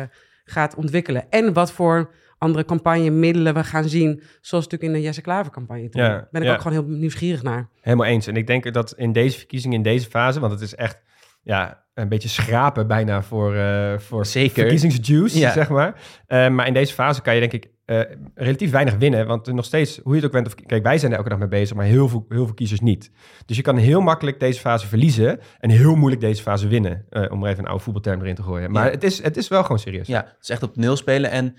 gaat 0.45 0.75
ontwikkelen. 0.75 1.25
En 1.29 1.53
wat 1.53 1.72
voor 1.72 2.12
andere 2.38 2.65
campagnemiddelen 2.65 3.53
we 3.53 3.63
gaan 3.63 3.89
zien. 3.89 4.22
Zoals 4.41 4.63
natuurlijk 4.63 4.93
in 4.93 5.00
de 5.00 5.05
Jesse 5.05 5.22
Klaver 5.22 5.51
campagne. 5.51 5.89
toen. 5.89 6.01
Ja, 6.01 6.27
ben 6.31 6.41
ik 6.41 6.48
ja. 6.48 6.53
ook 6.53 6.62
gewoon 6.62 6.86
heel 6.86 6.98
nieuwsgierig 6.98 7.43
naar. 7.43 7.69
Helemaal 7.81 8.05
eens. 8.05 8.27
En 8.27 8.36
ik 8.36 8.48
denk 8.48 8.74
dat 8.74 8.93
in 8.98 9.12
deze 9.12 9.38
verkiezingen, 9.38 9.77
in 9.77 9.84
deze 9.84 10.10
fase, 10.10 10.39
want 10.39 10.51
het 10.51 10.62
is 10.62 10.75
echt 10.75 11.01
ja, 11.45 11.83
een 11.93 12.09
beetje 12.09 12.29
schrapen 12.29 12.87
bijna 12.87 13.21
voor, 13.23 13.55
eh 13.55 13.97
voor 13.97 14.25
Zeker. 14.25 14.53
verkiezingsjuice, 14.53 15.39
Ja. 15.39 15.51
zeg 15.51 15.69
maar. 15.69 16.01
Eh, 16.27 16.47
maar 16.49 16.67
in 16.67 16.73
deze 16.73 16.93
fase 16.93 17.21
kan 17.21 17.33
je 17.33 17.39
denk 17.39 17.51
ik 17.53 17.73
eh, 17.85 17.99
relatief 18.35 18.71
weinig 18.71 18.95
winnen, 18.95 19.27
want 19.27 19.47
er 19.47 19.53
nog 19.53 19.65
steeds, 19.65 19.99
hoe 20.03 20.11
je 20.11 20.15
het 20.17 20.25
ook 20.25 20.31
bent, 20.31 20.47
of, 20.47 20.55
kijk, 20.65 20.83
wij 20.83 20.97
zijn 20.97 21.11
er 21.11 21.17
elke 21.17 21.29
dag 21.29 21.39
mee 21.39 21.47
bezig, 21.47 21.75
maar 21.75 21.85
heel 21.85 22.07
veel, 22.09 22.25
heel 22.29 22.45
veel 22.45 22.53
kiezers 22.53 22.79
niet. 22.79 23.11
Dus 23.45 23.55
je 23.57 23.61
kan 23.63 23.77
heel 23.77 24.01
makkelijk 24.01 24.39
deze 24.39 24.59
fase 24.59 24.87
verliezen 24.87 25.39
en 25.59 25.69
heel 25.69 25.95
moeilijk 25.95 26.21
deze 26.21 26.41
fase 26.41 26.67
winnen, 26.67 27.05
om 27.29 27.43
er 27.43 27.49
even 27.49 27.59
een 27.63 27.69
oude 27.69 27.83
voetbalterm 27.83 28.21
erin 28.21 28.35
te 28.35 28.43
gooien. 28.43 28.71
Maar 28.71 28.85
Ja. 28.85 28.91
het, 28.91 29.03
is, 29.03 29.23
het 29.23 29.37
is 29.37 29.47
wel 29.47 29.61
gewoon 29.61 29.79
serieus. 29.79 30.07
Ja, 30.07 30.17
het 30.23 30.35
is 30.41 30.49
echt 30.49 30.63
op 30.63 30.75
nul 30.75 30.95
spelen. 30.95 31.31
En 31.31 31.55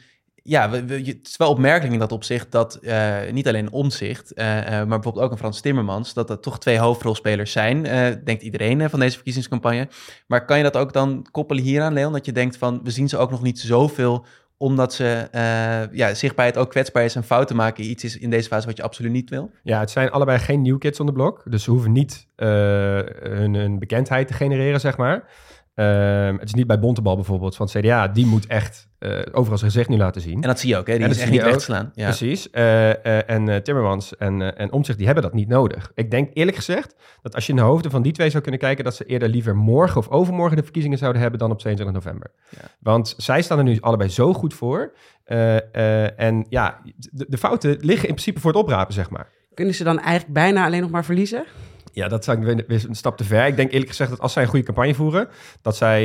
ja, 0.46 0.70
het 0.70 1.26
is 1.28 1.36
wel 1.36 1.50
opmerkelijk 1.50 1.92
in 1.92 1.98
dat 1.98 2.12
opzicht 2.12 2.52
dat 2.52 2.74
eh, 2.74 3.16
niet 3.30 3.48
alleen 3.48 3.72
Omzicht, 3.72 4.32
eh, 4.32 4.58
eh, 4.58 4.66
maar 4.66 4.86
bijvoorbeeld 4.86 5.24
ook 5.24 5.30
een 5.30 5.38
Frans 5.38 5.60
Timmermans, 5.60 6.14
dat 6.14 6.28
dat 6.28 6.42
toch 6.42 6.58
twee 6.58 6.78
hoofdrolspelers 6.78 7.52
zijn, 7.52 7.82
denkt 8.24 8.42
iedereen 8.42 8.90
van 8.90 9.00
deze 9.00 9.14
verkiezingscampagne. 9.14 9.88
Maar 10.26 10.44
kan 10.44 10.56
je 10.56 10.62
dat 10.62 10.76
ook 10.76 10.92
dan 10.92 11.26
koppelen 11.30 11.62
hieraan, 11.62 11.92
Leon? 11.92 12.12
Dat 12.12 12.26
je 12.26 12.32
denkt 12.32 12.56
van, 12.56 12.80
we 12.82 12.90
zien 12.90 13.08
ze 13.08 13.16
ook 13.16 13.30
nog 13.30 13.42
niet 13.42 13.60
zoveel, 13.60 14.24
omdat 14.56 14.94
ze 14.94 15.28
eh, 15.30 15.92
ja, 15.92 16.14
zichtbaarheid 16.14 16.58
ook 16.58 16.70
kwetsbaar 16.70 17.04
is 17.04 17.14
en 17.14 17.24
fouten 17.24 17.56
maken 17.56 17.84
iets 17.84 18.04
is 18.04 18.18
in 18.18 18.30
deze 18.30 18.48
fase 18.48 18.66
wat 18.66 18.76
je 18.76 18.82
absoluut 18.82 19.12
niet 19.12 19.30
wil? 19.30 19.50
Ja, 19.62 19.80
het 19.80 19.90
zijn 19.90 20.10
allebei 20.10 20.38
geen 20.38 20.62
new 20.62 20.78
kids 20.78 21.00
on 21.00 21.06
the 21.06 21.12
block. 21.12 21.42
Dus 21.44 21.62
ze 21.62 21.70
hoeven 21.70 21.92
niet 21.92 22.26
hun, 22.36 23.78
bekendheid 23.78 24.26
te 24.26 24.34
genereren, 24.34 24.80
zeg 24.80 24.96
maar. 24.96 25.28
Ehm, 25.74 26.34
het 26.34 26.48
is 26.48 26.54
niet 26.54 26.66
bij 26.66 26.78
Bontebal 26.78 27.14
bijvoorbeeld 27.14 27.56
van 27.56 27.66
CDA. 27.66 28.08
Die 28.08 28.26
moet 28.26 28.46
echt 28.46 28.85
eh, 28.98 29.10
overal 29.32 29.58
zijn 29.58 29.70
gezicht 29.70 29.88
nu 29.88 29.96
laten 29.96 30.20
zien. 30.20 30.34
En 30.42 30.48
dat 30.48 30.60
zie 30.60 30.68
je 30.68 30.76
ook, 30.76 30.86
hè? 30.86 30.94
Die 30.94 31.04
En 31.04 31.10
is 31.10 31.18
echt 31.18 31.30
niet 31.30 31.38
je 31.38 31.44
weg 31.44 31.50
te 31.50 31.58
ook. 31.58 31.64
slaan. 31.64 31.90
Ja. 31.94 32.04
Precies. 32.04 32.50
Eh, 32.50 32.90
eh, 32.90 33.30
en 33.30 33.48
eh, 33.48 33.56
Timmermans 33.56 34.16
en, 34.16 34.42
eh, 34.42 34.60
en 34.62 34.72
Omtzigt, 34.72 34.96
die 34.98 35.06
hebben 35.06 35.24
dat 35.24 35.34
niet 35.34 35.48
nodig. 35.48 35.90
Ik 35.94 36.10
denk 36.10 36.30
eerlijk 36.32 36.56
gezegd 36.56 36.94
dat 37.22 37.34
als 37.34 37.46
je 37.46 37.52
in 37.52 37.58
de 37.58 37.64
hoofden 37.64 37.90
van 37.90 38.02
die 38.02 38.12
twee 38.12 38.30
zou 38.30 38.42
kunnen 38.42 38.60
kijken... 38.60 38.84
dat 38.84 38.94
ze 38.96 39.04
eerder 39.04 39.28
liever 39.28 39.56
morgen 39.56 39.96
of 40.00 40.08
overmorgen 40.08 40.56
de 40.56 40.62
verkiezingen 40.62 40.98
zouden 40.98 41.20
hebben... 41.22 41.38
dan 41.40 41.50
op 41.50 41.58
22 41.58 41.94
november. 42.04 42.30
Ja. 42.50 42.58
Want 42.80 43.14
zij 43.16 43.42
staan 43.42 43.58
er 43.58 43.64
nu 43.64 43.80
allebei 43.80 44.10
zo 44.10 44.32
goed 44.32 44.54
voor. 44.54 44.92
Eh, 45.24 45.56
eh, 45.74 46.20
en 46.20 46.46
ja, 46.48 46.80
de, 46.96 47.26
de 47.28 47.38
fouten 47.38 47.70
liggen 47.70 48.08
in 48.08 48.14
principe 48.14 48.40
voor 48.40 48.50
het 48.52 48.60
oprapen, 48.60 48.94
zeg 48.94 49.10
maar. 49.10 49.28
Kunnen 49.54 49.74
ze 49.74 49.84
dan 49.84 49.98
eigenlijk 49.98 50.32
bijna 50.32 50.64
alleen 50.64 50.80
nog 50.80 50.90
maar 50.90 51.04
verliezen? 51.04 51.44
Ja, 51.92 52.08
dat 52.08 52.24
zou 52.24 52.38
ik 52.38 52.44
weer, 52.44 52.64
weer 52.66 52.84
een 52.88 52.94
stap 52.94 53.16
te 53.16 53.24
ver. 53.24 53.46
Ik 53.46 53.56
denk 53.56 53.70
eerlijk 53.70 53.90
gezegd 53.90 54.10
dat 54.10 54.20
als 54.20 54.32
zij 54.32 54.42
een 54.42 54.48
goede 54.48 54.64
campagne 54.64 54.94
voeren, 54.94 55.28
dat 55.62 55.76
zij 55.76 56.02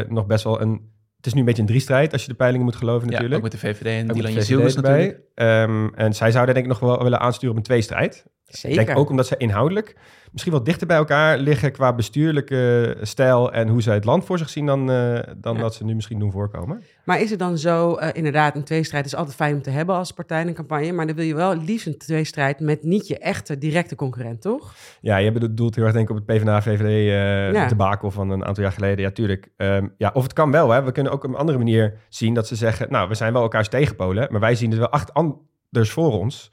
eh, 0.00 0.08
nog 0.08 0.26
best 0.26 0.44
wel 0.44 0.60
een. 0.60 0.98
Het 1.20 1.28
is 1.28 1.34
nu 1.34 1.40
een 1.40 1.46
beetje 1.46 1.62
een 1.62 1.68
driestrijd 1.68 2.12
als 2.12 2.22
je 2.22 2.28
de 2.28 2.34
peilingen 2.34 2.64
moet 2.64 2.76
geloven 2.76 3.06
Ja, 3.06 3.12
natuurlijk. 3.12 3.36
ook 3.36 3.42
met 3.42 3.52
de 3.52 3.58
VVD 3.58 3.86
en 3.86 4.08
Dylan 4.08 4.32
VVD 4.32 4.76
erbij. 4.76 4.96
natuurlijk. 4.96 5.20
Ehm, 5.34 5.88
en 5.94 6.14
zij 6.14 6.30
zouden 6.30 6.54
denk 6.54 6.66
ik 6.66 6.72
nog 6.72 6.80
wel 6.80 7.02
willen 7.02 7.20
aansturen 7.20 7.50
op 7.50 7.56
een 7.56 7.62
tweestrijd. 7.66 8.26
Zeker. 8.50 8.80
Ik 8.80 8.86
denk 8.86 8.98
ook 8.98 9.10
omdat 9.10 9.26
ze 9.26 9.36
inhoudelijk 9.36 9.96
misschien 10.32 10.52
wel 10.52 10.62
dichter 10.62 10.86
bij 10.86 10.96
elkaar 10.96 11.38
liggen 11.38 11.72
qua 11.72 11.92
bestuurlijke 11.92 12.96
stijl 13.02 13.52
en 13.52 13.68
hoe 13.68 13.82
zij 13.82 13.94
het 13.94 14.04
land 14.04 14.24
voor 14.24 14.38
zich 14.38 14.48
zien 14.50 14.66
dan, 14.66 14.90
eh, 14.90 15.18
dan 15.36 15.54
Ja. 15.56 15.60
dat 15.60 15.74
ze 15.74 15.84
nu 15.84 15.94
misschien 15.94 16.18
doen 16.18 16.30
voorkomen. 16.32 16.82
Maar 17.04 17.20
is 17.20 17.30
het 17.30 17.38
dan 17.38 17.58
zo, 17.58 17.94
eh, 17.94 18.08
inderdaad, 18.12 18.56
een 18.56 18.64
tweestrijd 18.64 19.06
is 19.06 19.14
altijd 19.14 19.36
fijn 19.36 19.54
om 19.54 19.62
te 19.62 19.70
hebben 19.70 19.94
als 19.94 20.12
partij 20.12 20.40
in 20.40 20.48
een 20.48 20.54
campagne, 20.54 20.92
maar 20.92 21.06
dan 21.06 21.16
wil 21.16 21.24
je 21.24 21.34
wel 21.34 21.56
liefst 21.56 21.86
een 21.86 21.98
tweestrijd 21.98 22.60
met 22.60 22.82
niet 22.82 23.06
je 23.06 23.18
echte 23.18 23.58
directe 23.58 23.94
concurrent, 23.94 24.40
toch? 24.42 24.74
Ja, 25.00 25.16
je 25.16 25.32
bedoelt 25.32 25.74
heel 25.74 25.84
erg 25.84 25.92
denk 25.94 26.10
ik 26.10 26.16
op 26.16 26.26
het 26.26 26.36
PvdA-VVD 26.36 26.82
eh 26.84 27.52
Ja. 27.52 27.66
debakel 27.68 28.10
van 28.10 28.30
een 28.30 28.44
aantal 28.44 28.62
jaar 28.62 28.72
geleden. 28.72 29.04
Ja, 29.04 29.10
tuurlijk. 29.10 29.48
Ehm, 29.56 29.86
ja, 29.96 30.10
of 30.14 30.22
het 30.22 30.32
kan 30.32 30.50
wel. 30.50 30.70
Hè. 30.70 30.82
We 30.82 30.92
kunnen 30.92 31.12
ook 31.12 31.24
op 31.24 31.30
een 31.30 31.36
andere 31.36 31.58
manier 31.58 31.98
zien 32.08 32.34
dat 32.34 32.46
ze 32.46 32.56
zeggen... 32.56 32.86
nou, 32.90 33.08
we 33.08 33.14
zijn 33.14 33.32
wel 33.32 33.42
elkaars 33.42 33.68
tegenpolen... 33.68 34.28
maar 34.30 34.40
wij 34.40 34.54
zien 34.54 34.72
er 34.72 34.78
wel 34.78 34.90
acht 34.90 35.14
anders 35.14 35.90
voor 35.90 36.12
ons. 36.18 36.50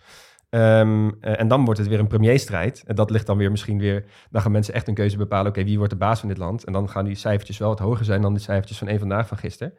Ehm, 0.58 1.10
eh, 1.20 1.40
en 1.40 1.48
dan 1.48 1.66
wordt 1.66 1.80
het 1.80 1.90
weer 1.90 2.00
een 2.00 2.08
premierstrijd. 2.08 2.84
En 2.88 2.96
dat 2.96 3.10
ligt 3.10 3.26
dan 3.26 3.38
weer 3.38 3.52
misschien 3.52 3.80
weer... 3.80 4.06
Dan 4.30 4.42
gaan 4.42 4.52
mensen 4.52 4.74
echt 4.74 4.88
een 4.88 4.94
keuze 4.94 5.18
bepalen. 5.18 5.52
Oké, 5.52 5.64
wie 5.64 5.78
wordt 5.78 5.92
de 5.92 5.98
baas 5.98 6.20
van 6.20 6.30
dit 6.30 6.38
land? 6.38 6.64
En 6.64 6.74
dan 6.74 6.90
gaan 6.90 7.06
die 7.06 7.16
cijfertjes 7.16 7.58
wel 7.58 7.70
wat 7.70 7.80
hoger 7.80 8.06
zijn 8.06 8.22
dan 8.22 8.34
de 8.34 8.40
cijfertjes 8.40 8.78
van 8.78 8.88
één 8.88 9.00
vandaag 9.00 9.28
van 9.28 9.38
gisteren. 9.38 9.74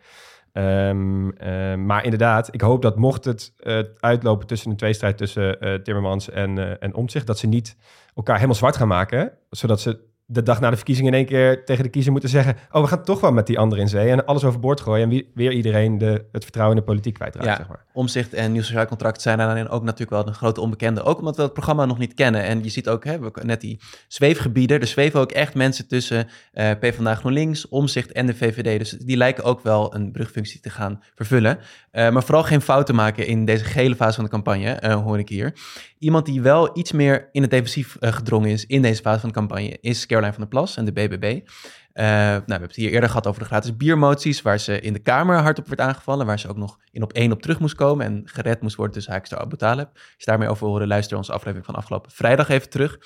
Ehm, 0.52 1.30
eh, 1.30 1.75
maar 1.75 2.04
inderdaad, 2.04 2.54
ik 2.54 2.61
hoop 2.61 2.82
dat 2.82 2.97
mocht 2.97 3.25
het 3.25 3.52
eh, 3.56 3.78
uitlopen 3.99 4.47
tussen 4.47 4.70
een 4.70 4.76
tweestrijd 4.76 5.16
tussen 5.16 5.61
eh 5.61 5.75
Timmermans 5.75 6.30
en, 6.30 6.80
en 6.80 6.94
Omtzigt, 6.94 7.26
dat 7.26 7.38
ze 7.38 7.47
niet 7.47 7.76
elkaar 8.14 8.35
helemaal 8.35 8.56
zwart 8.56 8.76
gaan 8.76 8.88
maken, 8.88 9.32
zodat 9.50 9.80
ze 9.80 10.00
de 10.30 10.42
dag 10.42 10.61
na 10.61 10.70
de 10.70 10.76
verkiezingen 10.76 11.12
in 11.12 11.18
één 11.18 11.26
keer 11.26 11.64
tegen 11.64 11.82
de 11.85 11.90
kiezer 11.90 12.12
moeten 12.12 12.30
zeggen, 12.30 12.56
oh, 12.70 12.82
we 12.82 12.88
gaan 12.88 13.02
toch 13.04 13.20
wel 13.20 13.32
met 13.32 13.47
die 13.47 13.58
andere 13.58 13.80
in 13.80 13.88
zee 13.88 14.11
en 14.11 14.25
alles 14.26 14.44
overboord 14.44 14.80
gooien 14.80 15.02
en 15.02 15.08
wie, 15.08 15.30
weer 15.35 15.52
iedereen 15.52 15.99
de, 15.99 16.25
het 16.32 16.42
vertrouwen 16.42 16.76
in 16.76 16.82
de 16.82 16.90
politiek 16.90 17.14
kwijtraakt, 17.14 17.47
Ja, 17.47 17.56
zeg 17.56 17.68
maar. 17.68 17.85
Omzicht 17.92 18.35
en 18.35 18.52
Nieuw 18.52 18.62
Sociaal 18.62 18.87
Contract 18.87 19.23
zijn 19.23 19.38
daarin 19.38 19.68
ook 19.68 19.82
natuurlijk 19.82 20.11
wel 20.11 20.26
een 20.26 20.35
grote 20.35 20.61
onbekende. 20.61 21.02
Ook 21.02 21.18
omdat 21.18 21.37
we 21.37 21.42
het 21.42 21.52
programma 21.52 21.85
nog 21.85 21.99
niet 21.99 22.14
kennen. 22.14 22.42
En 22.42 22.62
je 22.62 22.68
ziet 22.68 22.88
ook, 22.88 23.04
hè, 23.04 23.18
we 23.18 23.30
net 23.42 23.61
die 23.61 23.80
zweefgebieden. 24.08 24.80
Er 24.80 24.87
zweven 24.87 25.20
ook 25.20 25.32
echt 25.32 25.54
mensen 25.54 25.88
tussen 25.88 26.28
eh 26.52 26.70
PvdA 26.80 27.14
GroenLinks, 27.14 27.68
Omzicht 27.68 28.12
en 28.12 28.26
de 28.26 28.35
VVD. 28.35 28.78
Dus 28.78 28.90
die 28.90 29.16
lijken 29.16 29.44
ook 29.44 29.61
wel 29.62 29.94
een 29.94 30.12
brugfunctie 30.12 30.61
te 30.61 30.70
gaan 30.70 31.02
vervullen. 31.14 31.58
Eh, 31.90 32.11
maar 32.11 32.23
vooral 32.23 32.42
geen 32.42 32.61
fouten 32.61 32.94
maken 32.94 33.26
in 33.26 33.44
deze 33.44 33.64
gele 33.64 33.97
fase 33.97 34.14
van 34.14 34.25
de 34.25 34.30
campagne, 34.30 34.70
eh, 34.70 35.02
hoor 35.02 35.18
ik 35.18 35.28
hier. 35.28 35.52
Iemand 35.99 36.26
die 36.26 36.40
wel 36.40 36.78
iets 36.78 36.92
meer 36.92 37.28
in 37.32 37.42
het 37.42 37.50
defensief 37.50 37.97
gedrongen 38.00 38.50
is 38.50 38.66
in 38.66 38.82
deze 38.82 39.02
fase 39.02 39.20
van 39.20 39.28
de 39.28 39.35
campagne, 39.35 39.78
is 39.80 40.06
Caroline 40.18 40.32
van 40.32 40.48
der 40.50 40.60
Plas 40.60 40.76
en 40.76 40.84
de 40.84 40.92
BBB. 40.92 41.48
Eh, 41.92 42.04
nou, 42.04 42.42
we 42.44 42.50
hebben 42.50 42.68
het 42.68 42.76
hier 42.76 42.90
eerder 42.90 43.08
gehad 43.08 43.26
over 43.26 43.40
de 43.40 43.46
gratis 43.46 43.76
biermoties, 43.76 44.42
waar 44.42 44.58
ze 44.58 44.80
in 44.80 44.92
de 44.92 44.98
Kamer 44.98 45.37
hard 45.37 45.58
op 45.58 45.68
werd 45.68 45.80
aangevallen, 45.80 46.26
waar 46.26 46.38
ze 46.38 46.48
ook 46.48 46.56
nog 46.56 46.78
in 46.90 47.02
op 47.02 47.12
één 47.12 47.32
op 47.32 47.42
terug 47.42 47.58
moest 47.58 47.75
komen 47.75 48.06
en 48.06 48.22
gered 48.25 48.62
moest 48.62 48.76
worden 48.76 48.94
tussen 48.94 49.12
Haakster 49.12 49.38
Abu 49.38 49.56
Talib. 49.56 49.88
Als 49.94 50.14
je 50.16 50.25
daarmee 50.25 50.48
over 50.48 50.66
horen, 50.66 50.87
luister 50.87 51.16
onze 51.16 51.32
aflevering 51.32 51.66
van 51.66 51.75
afgelopen 51.75 52.10
vrijdag 52.10 52.48
even 52.48 52.68
terug. 52.68 52.98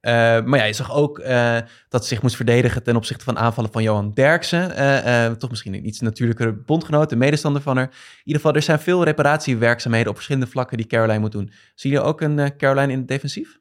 Eh, 0.00 0.12
maar 0.44 0.58
ja, 0.58 0.64
je 0.64 0.72
zag 0.72 0.92
ook 0.94 1.18
eh, 1.18 1.56
dat 1.88 2.02
ze 2.02 2.08
zich 2.08 2.22
moest 2.22 2.36
verdedigen 2.36 2.82
ten 2.82 2.96
opzichte 2.96 3.24
van 3.24 3.38
aanvallen 3.38 3.72
van 3.72 3.82
Johan 3.82 4.12
Derksen. 4.14 5.38
Toch 5.38 5.50
misschien 5.50 5.74
een 5.74 5.86
iets 5.86 6.00
natuurlijkere 6.00 6.52
bondgenoot, 6.52 7.12
een 7.12 7.18
medestander 7.18 7.62
van 7.62 7.76
haar. 7.76 7.86
In 7.86 8.22
ieder 8.24 8.40
geval, 8.40 8.56
er 8.56 8.62
zijn 8.62 8.78
veel 8.78 9.04
reparatiewerkzaamheden 9.04 10.08
op 10.08 10.14
verschillende 10.14 10.50
vlakken 10.50 10.76
die 10.76 10.86
Caroline 10.86 11.18
moet 11.18 11.32
doen. 11.32 11.52
Zie 11.74 11.90
je 11.90 12.00
ook 12.00 12.20
een 12.20 12.56
Caroline 12.56 12.92
in 12.92 12.98
het 12.98 13.08
defensief? 13.08 13.58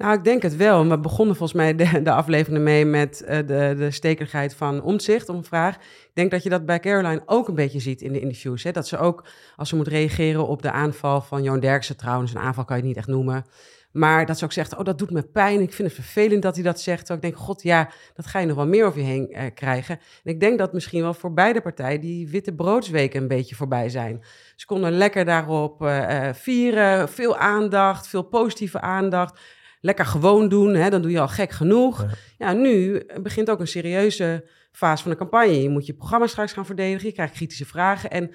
Nou, 0.00 0.14
ik 0.14 0.24
denk 0.24 0.42
het 0.42 0.56
wel. 0.56 0.88
We 0.88 0.98
begonnen 0.98 1.36
volgens 1.36 1.58
mij 1.58 1.74
de, 1.74 2.02
de 2.02 2.12
aflevering 2.12 2.64
mee 2.64 2.84
met 2.84 3.22
eh, 3.22 3.36
de, 3.36 3.74
de 3.76 3.90
stekeligheid 3.90 4.54
van 4.54 4.82
omzicht 4.82 5.28
om 5.28 5.44
vraag. 5.44 5.74
Ik 5.76 6.10
denk 6.14 6.30
dat 6.30 6.42
je 6.42 6.48
dat 6.48 6.66
bij 6.66 6.80
Caroline 6.80 7.22
ook 7.26 7.48
een 7.48 7.54
beetje 7.54 7.80
ziet 7.80 8.02
in 8.02 8.12
de 8.12 8.20
interviews. 8.20 8.62
Hè? 8.62 8.70
Dat 8.70 8.88
ze 8.88 8.98
ook, 8.98 9.24
als 9.56 9.68
ze 9.68 9.76
moet 9.76 9.88
reageren 9.88 10.46
op 10.46 10.62
de 10.62 10.70
aanval 10.70 11.20
van 11.20 11.42
Johan 11.42 11.60
Derksen 11.60 11.96
trouwens, 11.96 12.34
een 12.34 12.40
aanval 12.40 12.64
kan 12.64 12.76
je 12.76 12.82
niet 12.82 12.96
echt 12.96 13.06
noemen. 13.06 13.44
Maar 13.92 14.26
dat 14.26 14.38
ze 14.38 14.44
ook 14.44 14.52
zegt, 14.52 14.76
oh, 14.76 14.84
dat 14.84 14.98
doet 14.98 15.10
me 15.10 15.22
pijn. 15.22 15.60
Ik 15.60 15.72
vind 15.72 15.88
het 15.88 15.96
vervelend 15.96 16.42
dat 16.42 16.54
hij 16.54 16.64
dat 16.64 16.80
zegt. 16.80 17.06
Terwijl 17.06 17.26
ik 17.26 17.30
denk, 17.30 17.46
god, 17.46 17.62
ja, 17.62 17.90
dat 18.14 18.26
ga 18.26 18.38
je 18.38 18.46
nog 18.46 18.56
wel 18.56 18.66
meer 18.66 18.86
over 18.86 19.00
je 19.00 19.06
heen 19.06 19.32
eh, 19.32 19.44
krijgen. 19.54 19.98
En 20.24 20.32
ik 20.32 20.40
denk 20.40 20.58
dat 20.58 20.72
misschien 20.72 21.02
wel 21.02 21.14
voor 21.14 21.32
beide 21.32 21.60
partijen 21.60 22.00
die 22.00 22.28
witte 22.28 22.54
broodsweken 22.54 23.22
een 23.22 23.28
beetje 23.28 23.54
voorbij 23.54 23.88
zijn. 23.88 24.24
Ze 24.56 24.66
konden 24.66 24.92
lekker 24.92 25.24
daarop 25.24 25.82
eh, 25.82 26.28
eh, 26.28 26.34
vieren, 26.34 27.08
veel 27.08 27.36
aandacht, 27.36 28.08
veel 28.08 28.22
positieve 28.22 28.80
aandacht. 28.80 29.40
Lekker 29.80 30.06
gewoon 30.06 30.48
doen, 30.48 30.74
hè, 30.74 30.90
dan 30.90 31.02
doe 31.02 31.10
je 31.10 31.20
al 31.20 31.28
gek 31.28 31.50
genoeg. 31.50 32.06
Ja. 32.38 32.52
nu 32.52 33.06
begint 33.22 33.50
ook 33.50 33.60
een 33.60 33.66
serieuze 33.66 34.48
fase 34.72 35.02
van 35.02 35.12
de 35.12 35.18
campagne. 35.18 35.62
Je 35.62 35.68
moet 35.68 35.86
je 35.86 35.94
programma 35.94 36.26
straks 36.26 36.52
gaan 36.52 36.66
verdedigen, 36.66 37.08
je 37.08 37.14
krijgt 37.14 37.34
kritische 37.34 37.66
vragen. 37.66 38.10
En 38.10 38.30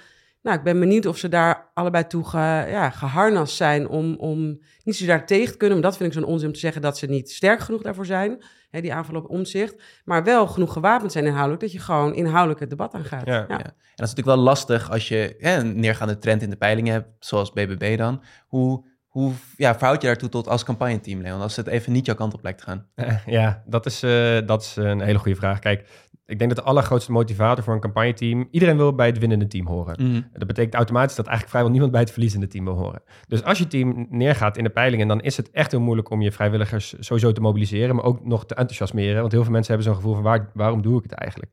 nou, 0.45 0.57
ik 0.57 0.63
ben 0.63 0.79
benieuwd 0.79 1.05
of 1.05 1.17
ze 1.17 1.29
daar 1.29 1.71
allebei 1.73 2.07
toe 2.07 2.25
ge, 2.25 2.37
ja, 2.69 2.89
geharnast 2.89 3.55
zijn 3.55 3.87
om, 3.87 4.15
om 4.15 4.59
niet 4.83 4.95
zo 4.95 5.05
daar 5.05 5.25
tegen 5.25 5.51
te 5.51 5.57
kunnen. 5.57 5.79
Maar 5.79 5.89
dat 5.89 5.97
vind 5.97 6.13
ik 6.13 6.19
zo'n 6.19 6.29
onzin 6.29 6.47
om 6.47 6.53
te 6.53 6.59
zeggen 6.59 6.81
dat 6.81 6.97
ze 6.97 7.05
niet 7.05 7.31
sterk 7.31 7.59
genoeg 7.59 7.81
daarvoor 7.81 8.05
zijn. 8.05 8.43
Hè, 8.69 8.81
die 8.81 8.93
aanval 8.93 9.15
op 9.15 9.29
omzicht. 9.29 9.75
Maar 10.03 10.23
wel 10.23 10.47
genoeg 10.47 10.73
gewapend 10.73 11.11
zijn 11.11 11.25
inhoudelijk, 11.25 11.61
dat 11.61 11.71
je 11.71 11.79
gewoon 11.79 12.13
inhoudelijk 12.13 12.59
het 12.59 12.69
debat 12.69 12.93
aangaat. 12.93 13.25
Ja. 13.25 13.33
Ja. 13.33 13.45
Ja. 13.47 13.57
En 13.57 13.73
dat 13.95 14.07
is 14.07 14.13
natuurlijk 14.15 14.37
wel 14.37 14.45
lastig 14.45 14.91
als 14.91 15.07
je 15.07 15.35
hè, 15.37 15.59
een 15.59 15.79
neergaande 15.79 16.17
trend 16.17 16.41
in 16.41 16.49
de 16.49 16.55
peilingen 16.55 16.93
hebt, 16.93 17.07
zoals 17.19 17.51
BBB 17.51 17.97
dan. 17.97 18.23
Hoe, 18.47 18.85
hoe 19.15 19.31
ja, 19.57 19.77
verhoud 19.77 20.01
je 20.01 20.07
daartoe 20.07 20.29
tot 20.29 20.47
als 20.47 20.63
campagneteam, 20.63 21.21
Leon, 21.21 21.41
als 21.41 21.55
het 21.55 21.67
even 21.67 21.91
niet 21.91 22.05
jouw 22.05 22.15
kant 22.15 22.33
op 22.33 22.43
lijkt 22.43 22.59
te 22.59 22.65
gaan? 22.65 22.85
Eh, 22.95 23.17
ja, 23.25 23.63
dat 23.65 23.85
is, 23.85 24.03
eh, 24.03 24.37
dat 24.45 24.61
is 24.61 24.75
een 24.75 25.01
hele 25.01 25.19
goede 25.19 25.37
vraag. 25.37 25.59
Kijk, 25.59 25.87
ik 26.25 26.39
denk 26.39 26.55
dat 26.55 26.63
de 26.63 26.69
allergrootste 26.69 27.11
motivator 27.11 27.63
voor 27.63 27.73
een 27.73 27.79
campagneteam... 27.79 28.47
Iedereen 28.51 28.77
wil 28.77 28.95
bij 28.95 29.07
het 29.07 29.19
winnende 29.19 29.47
team 29.47 29.67
horen. 29.67 30.03
Mhm. 30.03 30.21
Dat 30.33 30.47
betekent 30.47 30.73
automatisch 30.73 31.15
dat 31.15 31.25
eigenlijk 31.25 31.49
vrijwel 31.49 31.71
niemand 31.71 31.91
bij 31.91 32.01
het 32.01 32.11
verliezende 32.11 32.47
team 32.47 32.65
wil 32.65 32.73
horen. 32.73 33.01
Dus 33.27 33.43
als 33.43 33.57
je 33.57 33.67
team 33.67 34.07
neergaat 34.09 34.57
in 34.57 34.63
de 34.63 34.69
peilingen, 34.69 35.07
dan 35.07 35.21
is 35.21 35.37
het 35.37 35.51
echt 35.51 35.71
heel 35.71 35.81
moeilijk 35.81 36.09
om 36.09 36.21
je 36.21 36.31
vrijwilligers 36.31 36.95
sowieso 36.99 37.31
te 37.31 37.41
mobiliseren, 37.41 37.95
maar 37.95 38.05
ook 38.05 38.25
nog 38.25 38.45
te 38.45 38.55
enthousiasmeren. 38.55 39.19
Want 39.19 39.31
heel 39.31 39.43
veel 39.43 39.51
mensen 39.51 39.73
hebben 39.73 39.91
zo'n 39.91 40.01
gevoel 40.01 40.15
van 40.15 40.23
waar, 40.23 40.49
waarom 40.53 40.81
doe 40.81 40.97
ik 40.97 41.03
het 41.03 41.13
eigenlijk? 41.13 41.51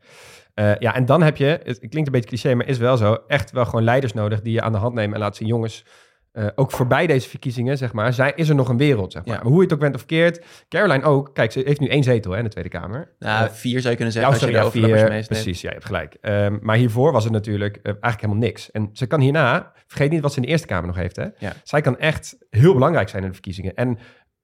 Eh, 0.55 0.77
ja, 0.79 0.95
en 0.95 1.07
dan 1.07 1.23
heb 1.23 1.37
je, 1.37 1.61
het 1.65 1.79
klinkt 1.79 2.07
een 2.07 2.13
beetje 2.13 2.29
cliché, 2.29 2.55
maar 2.55 2.67
is 2.67 2.79
wel 2.79 2.97
zo, 2.97 3.19
echt 3.27 3.51
wel 3.51 3.65
gewoon 3.65 3.85
leiders 3.85 4.13
nodig 4.13 4.41
die 4.41 4.53
je 4.53 4.63
aan 4.63 4.73
de 4.73 4.79
hand 4.79 4.95
nemen 4.95 5.15
en 5.15 5.21
laten 5.21 5.37
zien, 5.37 5.49
jongens, 5.49 5.85
eh, 6.33 6.47
ook 6.55 6.71
voorbij 6.71 7.07
deze 7.07 7.29
verkiezingen, 7.29 7.77
zeg 7.79 7.93
maar, 7.93 8.13
zij, 8.13 8.33
is 8.37 8.49
er 8.49 8.55
nog 8.55 8.69
een 8.69 8.77
wereld, 8.77 9.13
zeg 9.13 9.25
maar. 9.25 9.35
Ja. 9.35 9.41
Maar 9.43 9.51
hoe 9.51 9.57
je 9.61 9.65
het 9.65 9.73
ook 9.75 9.81
bent 9.81 9.95
of 9.95 10.07
keert, 10.07 10.45
Caroline 10.69 11.03
ook, 11.05 11.35
kijk, 11.35 11.53
ze 11.53 11.63
heeft 11.65 11.81
nu 11.81 11.87
één 11.87 12.03
zetel 12.03 12.33
hè, 12.33 12.39
in 12.39 12.45
de 12.45 12.51
Tweede 12.51 12.71
Kamer. 12.71 13.09
Nou, 13.19 13.45
Eh, 13.45 13.51
vier 13.53 13.81
zou 13.81 13.91
je 13.91 13.97
kunnen 13.97 14.15
ja, 14.15 14.21
zeggen 14.21 14.33
als 14.33 14.41
je 14.41 14.47
de 14.47 14.53
ja, 14.53 14.71
vier, 14.71 14.89
meesneemt. 14.89 15.27
precies, 15.27 15.61
ja, 15.61 15.69
je 15.69 15.75
hebt 15.75 15.87
gelijk. 15.87 16.17
Ehm, 16.21 16.59
maar 16.61 16.77
hiervoor 16.77 17.13
was 17.13 17.25
het 17.25 17.33
natuurlijk 17.33 17.77
eh, 17.77 17.83
eigenlijk 17.85 18.21
helemaal 18.21 18.43
niks. 18.43 18.71
En 18.71 18.91
ze 18.93 19.07
kan 19.07 19.21
hierna, 19.21 19.73
vergeet 19.87 20.11
niet 20.11 20.21
wat 20.21 20.31
ze 20.33 20.37
in 20.37 20.43
de 20.43 20.49
Eerste 20.49 20.67
Kamer 20.67 20.87
nog 20.87 20.97
heeft. 20.97 21.17
Hè? 21.17 21.27
Ja. 21.39 21.53
Zij 21.63 21.81
kan 21.81 21.99
echt 21.99 22.37
heel 22.51 22.73
belangrijk 22.75 23.09
zijn 23.09 23.23
in 23.23 23.29
de 23.29 23.35
verkiezingen. 23.35 23.75
En 23.75 23.99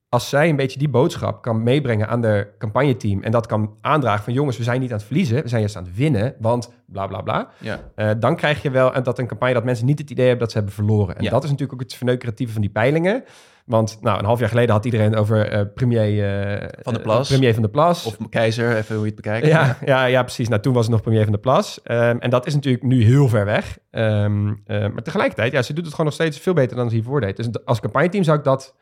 als 0.08 0.28
zij 0.28 0.48
een 0.48 0.56
beetje 0.56 0.78
die 0.78 0.88
boodschap 0.88 1.42
kan 1.42 1.62
meebrengen 1.62 2.08
aan 2.08 2.20
de 2.20 2.48
campagneteam... 2.58 3.22
en 3.22 3.30
dat 3.30 3.46
kan 3.46 3.76
aandragen 3.80 4.24
van 4.24 4.32
jongens, 4.32 4.56
we 4.56 4.62
zijn 4.62 4.80
niet 4.80 4.90
aan 4.90 4.96
het 4.96 5.06
verliezen... 5.06 5.42
we 5.42 5.48
zijn 5.48 5.60
juist 5.60 5.76
aan 5.76 5.84
het 5.84 5.96
winnen, 5.96 6.34
want 6.38 6.72
bla 6.86 7.06
bla 7.06 7.20
bla... 7.20 7.48
Ja. 7.58 7.80
eh, 7.94 8.10
dan 8.18 8.36
krijg 8.36 8.62
je 8.62 8.70
wel 8.70 9.02
dat 9.02 9.18
een 9.18 9.26
campagne 9.26 9.54
dat 9.54 9.64
mensen 9.64 9.86
niet 9.86 9.98
het 9.98 10.10
idee 10.10 10.26
hebben 10.26 10.42
dat 10.44 10.50
ze 10.52 10.56
hebben 10.56 10.74
verloren. 10.76 11.16
En 11.16 11.24
Ja. 11.24 11.30
dat 11.30 11.44
is 11.44 11.50
natuurlijk 11.50 11.80
ook 11.80 11.84
het 11.88 11.94
verneukeratieve 11.96 12.52
van 12.52 12.60
die 12.60 12.70
peilingen. 12.70 13.24
Want 13.64 13.98
nou, 14.00 14.18
een 14.18 14.24
half 14.24 14.38
jaar 14.40 14.48
geleden 14.48 14.74
had 14.74 14.84
iedereen 14.84 15.16
over 15.16 15.48
eh, 15.50 15.62
premier, 15.74 16.24
eh, 16.52 16.68
Van 16.82 16.96
eh, 16.96 17.02
Plas. 17.02 17.28
premier 17.28 17.52
van 17.52 17.62
der 17.62 17.70
Plas. 17.70 18.04
Of 18.06 18.16
keizer, 18.30 18.76
even 18.76 18.94
hoe 18.94 19.04
je 19.04 19.12
het 19.12 19.20
bekijkt. 19.22 19.46
Ja, 19.46 19.76
ja, 19.84 20.04
ja, 20.04 20.22
precies. 20.22 20.48
Nou, 20.48 20.60
toen 20.62 20.72
was 20.72 20.82
het 20.82 20.92
nog 20.92 21.02
premier 21.02 21.22
van 21.22 21.32
der 21.32 21.40
Plas. 21.40 21.80
Ehm, 21.82 22.16
en 22.18 22.30
dat 22.30 22.46
is 22.46 22.54
natuurlijk 22.54 22.84
nu 22.84 23.04
heel 23.04 23.28
ver 23.28 23.44
weg. 23.44 23.78
Ehm, 23.90 24.48
eh, 24.64 24.80
maar 24.80 25.02
tegelijkertijd, 25.02 25.52
ja, 25.52 25.62
ze 25.62 25.72
doet 25.72 25.84
het 25.84 25.90
gewoon 25.90 26.06
nog 26.06 26.14
steeds 26.14 26.38
veel 26.38 26.54
beter 26.54 26.76
dan 26.76 26.88
ze 26.88 26.94
hiervoor 26.94 27.20
deed. 27.20 27.36
Dus 27.36 27.48
als 27.64 27.80
campagneteam 27.80 28.24
zou 28.24 28.38
ik 28.38 28.44
dat 28.44 28.74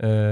eh, 0.00 0.30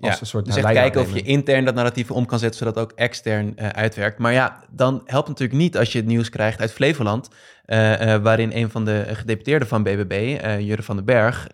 als 0.00 0.14
Ja, 0.14 0.16
een 0.20 0.26
soort 0.26 0.44
dus 0.44 0.56
echt 0.56 0.72
kijken 0.72 1.00
of 1.00 1.14
je 1.14 1.22
intern 1.22 1.64
dat 1.64 1.74
narratief 1.74 2.10
om 2.10 2.26
kan 2.26 2.38
zetten, 2.38 2.58
zodat 2.58 2.78
ook 2.78 2.92
extern 2.92 3.56
eh, 3.56 3.68
uitwerkt. 3.68 4.18
Maar 4.18 4.32
ja, 4.32 4.64
dan 4.70 4.92
helpt 4.92 5.28
het 5.28 5.38
natuurlijk 5.38 5.58
niet 5.58 5.78
als 5.78 5.92
je 5.92 5.98
het 5.98 6.06
nieuws 6.06 6.28
krijgt 6.28 6.60
uit 6.60 6.72
Flevoland, 6.72 7.28
waarin 8.22 8.50
een 8.52 8.70
van 8.70 8.84
de 8.84 9.04
gedeputeerden 9.06 9.68
van 9.68 9.82
BBB, 9.82 10.38
Jurre 10.60 10.82
van 10.82 10.96
den 10.96 11.04
Berg, 11.04 11.46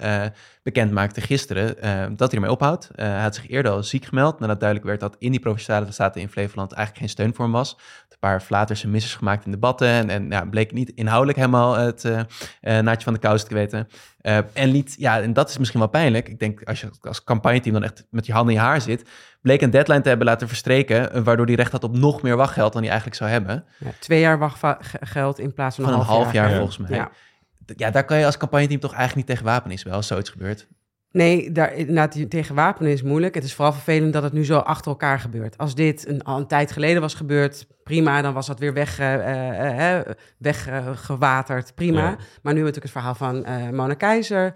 bekend 0.63 0.93
maakte 0.93 1.21
gisteren 1.21 1.77
dat 2.17 2.31
hij 2.31 2.41
ermee 2.41 2.51
ophoudt. 2.51 2.91
Hij 2.95 3.21
had 3.21 3.35
zich 3.35 3.49
eerder 3.49 3.73
al 3.73 3.83
ziek 3.83 4.05
gemeld, 4.05 4.41
nadat 4.41 4.61
duidelijk 4.61 4.89
werd 4.89 5.01
dat 5.01 5.17
in 5.19 5.31
die 5.31 5.41
provinciale 5.41 5.93
staten 5.93 6.21
in 6.21 6.29
Flevoland 6.29 6.73
eigenlijk 6.73 6.99
geen 6.99 7.17
steun 7.17 7.35
voor 7.35 7.45
hem 7.45 7.55
was. 7.55 7.77
Een 8.21 8.29
paar 8.29 8.41
flaterse 8.41 8.89
missers 8.89 9.15
gemaakt 9.15 9.45
in 9.45 9.51
debatten 9.51 9.89
en, 9.89 10.11
en 10.11 10.31
ja, 10.31 10.45
bleek 10.45 10.73
niet 10.73 10.91
inhoudelijk 10.91 11.39
helemaal 11.39 11.75
het 11.77 12.05
eh 12.05 12.21
eh, 12.61 12.79
naadje 12.85 13.05
van 13.05 13.13
de 13.13 13.19
kous 13.19 13.45
te 13.45 13.55
weten. 13.55 13.89
Eh, 14.21 14.39
en 14.53 14.69
liet, 14.69 14.95
ja, 14.99 15.21
en 15.21 15.33
dat 15.33 15.49
is 15.49 15.59
misschien 15.59 15.81
wel 15.81 15.89
pijnlijk. 15.89 16.29
Ik 16.29 16.39
denk 16.39 16.63
als 16.63 16.81
je 16.81 16.91
als 17.01 17.25
campagneteam 17.25 17.75
dan 17.75 17.83
echt 17.85 18.07
met 18.11 18.27
je 18.27 18.33
handen 18.33 18.55
in 18.55 18.61
je 18.61 18.67
haar 18.67 18.81
zit, 18.81 19.09
bleek 19.43 19.61
een 19.63 19.71
deadline 19.71 20.01
te 20.01 20.09
hebben 20.09 20.27
laten 20.27 20.49
verstreken, 20.49 21.25
waardoor 21.25 21.47
hij 21.47 21.55
recht 21.55 21.73
had 21.73 21.85
op 21.85 21.97
nog 21.97 22.23
meer 22.23 22.37
wachtgeld 22.37 22.73
dan 22.73 22.81
hij 22.81 22.91
eigenlijk 22.91 23.21
zou 23.21 23.31
hebben. 23.31 23.65
Ja, 23.79 23.91
twee 23.99 24.21
jaar 24.21 24.39
wachtgeld 24.39 25.39
in 25.39 25.53
plaats 25.55 25.77
van, 25.77 25.85
Van 25.85 25.95
een 25.95 26.01
half 26.01 26.33
jaar, 26.33 26.51
Ja. 26.51 26.57
volgens 26.57 26.79
mij. 26.79 26.91
Ja. 26.91 27.11
Ja, 27.77 27.91
daar 27.91 28.05
kan 28.05 28.19
je 28.19 28.25
als 28.25 28.37
campagneteam 28.37 28.81
toch 28.81 28.95
eigenlijk 28.95 29.29
niet 29.29 29.37
tegen 29.37 29.53
wapenen, 29.53 29.77
is 29.77 29.83
wel 29.83 29.95
als 29.95 30.07
zoiets 30.07 30.31
gebeurt. 30.31 30.67
Nee, 31.11 31.53
daar, 31.53 31.75
inderdaad, 31.75 32.31
tegen 32.31 32.55
wapenen 32.55 32.93
is 32.93 33.03
moeilijk. 33.03 33.35
Het 33.35 33.45
is 33.45 33.55
vooral 33.55 33.73
vervelend 33.73 34.13
dat 34.13 34.23
het 34.23 34.33
nu 34.33 34.45
zo 34.45 34.59
achter 34.59 34.91
elkaar 34.91 35.21
gebeurt. 35.21 35.59
Als 35.59 35.75
dit 35.75 36.09
een, 36.09 36.23
al 36.23 36.39
een 36.39 36.47
tijd 36.47 36.73
geleden 36.73 37.01
was 37.01 37.15
gebeurd, 37.15 37.67
prima, 37.83 38.23
dan 38.23 38.35
was 38.35 38.47
dat 38.47 38.59
weer 38.59 38.73
weg, 38.73 38.99
eh, 38.99 39.15
eh, 39.15 39.99
eh, 39.99 40.07
weggewaterd, 40.39 41.75
prima. 41.75 42.03
Ja. 42.03 42.17
Maar 42.43 42.55
nu 42.55 42.61
hebben 42.61 42.73
we 42.73 42.81
natuurlijk 42.81 42.83
het 42.83 42.93
verhaal 42.93 43.15
van 43.15 43.47
Mona 43.75 43.95
Keizer. 43.95 44.53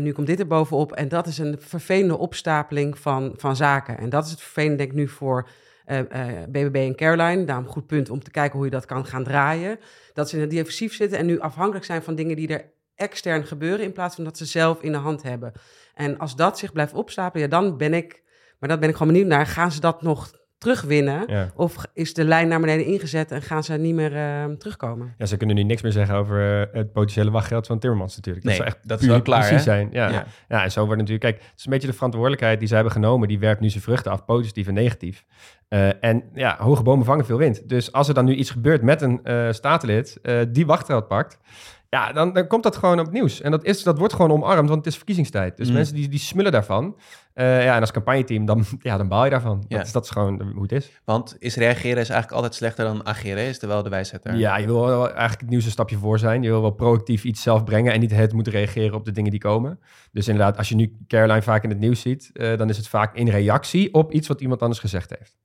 Nu 0.00 0.12
komt 0.12 0.26
dit 0.26 0.40
er 0.40 0.46
bovenop. 0.46 0.92
En 0.92 1.08
dat 1.08 1.26
is 1.26 1.38
een 1.38 1.56
vervelende 1.58 2.18
opstapeling 2.18 2.98
van, 2.98 3.34
van 3.36 3.56
zaken. 3.56 3.98
En 3.98 4.08
dat 4.08 4.24
is 4.24 4.30
het 4.30 4.40
vervelende, 4.40 4.76
denk 4.76 4.90
ik, 4.90 4.96
nu 4.96 5.08
voor 5.08 5.48
eh, 5.86 6.42
BBB 6.48 6.74
en 6.74 6.94
Caroline. 6.94 7.44
Daarom 7.44 7.64
een 7.64 7.70
goed 7.70 7.86
punt 7.86 8.10
om 8.10 8.22
te 8.22 8.30
kijken 8.30 8.56
hoe 8.56 8.64
je 8.64 8.70
dat 8.70 8.84
kan 8.84 9.06
gaan 9.06 9.24
draaien. 9.24 9.78
Dat 10.12 10.28
ze 10.28 10.34
in 10.34 10.40
het 10.40 10.50
defensief 10.50 10.94
zitten 10.94 11.18
en 11.18 11.26
nu 11.26 11.38
afhankelijk 11.40 11.84
zijn 11.84 12.02
van 12.02 12.14
dingen 12.14 12.36
die 12.36 12.48
er 12.48 12.64
extern 12.96 13.46
gebeuren... 13.46 13.84
in 13.84 13.92
plaats 13.92 14.14
van 14.14 14.24
dat 14.24 14.36
ze 14.36 14.44
zelf 14.44 14.82
in 14.82 14.92
de 14.92 14.98
hand 14.98 15.22
hebben. 15.22 15.52
En 15.94 16.18
als 16.18 16.36
dat 16.36 16.58
zich 16.58 16.72
blijft 16.72 16.94
opstapelen, 16.94 17.44
ja, 17.44 17.60
dan 17.60 17.76
ben 17.76 17.94
ik... 17.94 18.24
Maar 18.58 18.68
dat 18.68 18.80
ben 18.80 18.88
ik 18.88 18.96
gewoon 18.96 19.12
benieuwd 19.12 19.30
naar. 19.30 19.46
Gaan 19.46 19.72
ze 19.72 19.80
dat 19.80 20.02
nog 20.02 20.30
terugwinnen? 20.58 21.24
Ja. 21.26 21.50
Of 21.54 21.86
is 21.92 22.14
de 22.14 22.24
lijn 22.24 22.48
naar 22.48 22.60
beneden 22.60 22.86
ingezet 22.86 23.30
en 23.30 23.42
gaan 23.42 23.64
ze 23.64 23.72
niet 23.72 23.94
meer 23.94 24.16
eh, 24.16 24.44
terugkomen? 24.44 25.14
Ja, 25.18 25.26
ze 25.26 25.36
kunnen 25.36 25.56
nu 25.56 25.62
niks 25.62 25.82
meer 25.82 25.92
zeggen 25.92 26.14
over 26.14 26.60
eh, 26.62 26.74
het 26.74 26.92
potentiële 26.92 27.30
wachtgeld 27.30 27.66
van 27.66 27.78
Timmermans 27.78 28.16
natuurlijk. 28.16 28.44
Nee, 28.44 28.54
zou 28.54 28.68
echt 28.68 28.88
dat 28.88 28.98
is 28.98 29.04
puur 29.04 29.14
wel 29.14 29.22
klaar, 29.22 29.38
precies 29.38 29.56
hè? 29.56 29.62
zijn. 29.62 29.88
Ja. 29.92 30.08
Ja. 30.08 30.26
Ja. 30.48 30.62
en 30.62 30.70
zo 30.70 30.84
wordt 30.84 31.00
natuurlijk... 31.00 31.24
Kijk, 31.30 31.50
het 31.50 31.58
is 31.58 31.64
een 31.64 31.70
beetje 31.70 31.86
de 31.86 31.92
verantwoordelijkheid 31.92 32.58
die 32.58 32.68
zij 32.68 32.76
hebben 32.76 32.94
genomen. 32.94 33.28
Die 33.28 33.38
werpt 33.38 33.60
nu 33.60 33.70
zijn 33.70 33.82
vruchten 33.82 34.12
af, 34.12 34.24
positief 34.24 34.66
en 34.66 34.74
negatief. 34.74 35.24
Eh, 35.68 36.04
en 36.04 36.24
ja, 36.34 36.56
hoge 36.58 36.82
bomen 36.82 37.04
vangen 37.04 37.24
veel 37.24 37.38
wind. 37.38 37.68
Dus 37.68 37.92
als 37.92 38.08
er 38.08 38.14
dan 38.14 38.24
nu 38.24 38.34
iets 38.34 38.50
gebeurt 38.50 38.82
met 38.82 39.02
een 39.02 39.24
eh 39.24 39.52
statenlid 39.52 40.18
eh, 40.22 40.40
die 40.48 40.66
wachtgeld 40.66 41.08
pakt... 41.08 41.38
Ja, 41.96 42.12
dan, 42.12 42.32
dan 42.32 42.46
komt 42.46 42.62
dat 42.62 42.76
gewoon 42.76 42.98
op 42.98 43.04
het 43.04 43.14
nieuws. 43.14 43.40
En 43.40 43.50
dat, 43.50 43.64
is, 43.64 43.82
dat 43.82 43.98
wordt 43.98 44.14
gewoon 44.14 44.30
omarmd, 44.30 44.68
want 44.68 44.84
het 44.84 44.86
is 44.86 44.96
verkiezingstijd. 44.96 45.56
Dus 45.56 45.68
Mm. 45.68 45.74
mensen 45.74 45.94
die, 45.94 46.08
die 46.08 46.18
smullen 46.18 46.52
daarvan. 46.52 46.98
Eh, 47.32 47.64
ja, 47.64 47.74
en 47.74 47.80
als 47.80 47.90
campagneteam, 47.90 48.44
dan, 48.44 48.64
ja, 48.88 48.96
dan 48.96 49.08
baal 49.08 49.24
je 49.24 49.30
daarvan. 49.30 49.64
Ja. 49.68 49.76
Dat, 49.76 49.86
is, 49.86 49.92
dat 49.92 50.04
is 50.04 50.10
gewoon 50.10 50.42
hoe 50.54 50.62
het 50.62 50.72
is. 50.72 50.90
Want 51.04 51.36
is 51.38 51.56
reageren 51.56 52.02
is 52.02 52.08
eigenlijk 52.08 52.32
altijd 52.32 52.54
slechter 52.54 52.84
dan 52.84 53.06
ageren, 53.06 53.44
is 53.44 53.62
er 53.62 53.68
wel 53.68 53.82
de 53.82 53.88
wijsheid 53.88 54.22
daar. 54.22 54.36
Ja, 54.36 54.56
je 54.56 54.66
wil 54.66 54.86
wel 54.86 55.08
eigenlijk 55.08 55.40
het 55.40 55.50
nieuws 55.50 55.64
een 55.64 55.70
stapje 55.70 55.96
voor 55.96 56.18
zijn. 56.18 56.42
Je 56.42 56.48
wil 56.48 56.60
wel 56.60 56.70
proactief 56.70 57.24
iets 57.24 57.42
zelf 57.42 57.64
brengen 57.64 57.92
en 57.92 58.00
niet 58.00 58.10
het 58.10 58.32
moeten 58.32 58.52
reageren 58.52 58.94
op 58.94 59.04
de 59.04 59.12
dingen 59.12 59.30
die 59.30 59.40
komen. 59.40 59.78
Dus 60.12 60.28
inderdaad, 60.28 60.56
als 60.56 60.68
je 60.68 60.74
nu 60.74 60.96
Caroline 61.08 61.42
vaak 61.42 61.62
in 61.62 61.70
het 61.70 61.78
nieuws 61.78 62.00
ziet, 62.00 62.30
eh, 62.32 62.56
dan 62.56 62.68
is 62.68 62.76
het 62.76 62.88
vaak 62.88 63.14
in 63.14 63.28
reactie 63.28 63.94
op 63.94 64.12
iets 64.12 64.28
wat 64.28 64.40
iemand 64.40 64.62
anders 64.62 64.80
gezegd 64.80 65.14
heeft. 65.18 65.36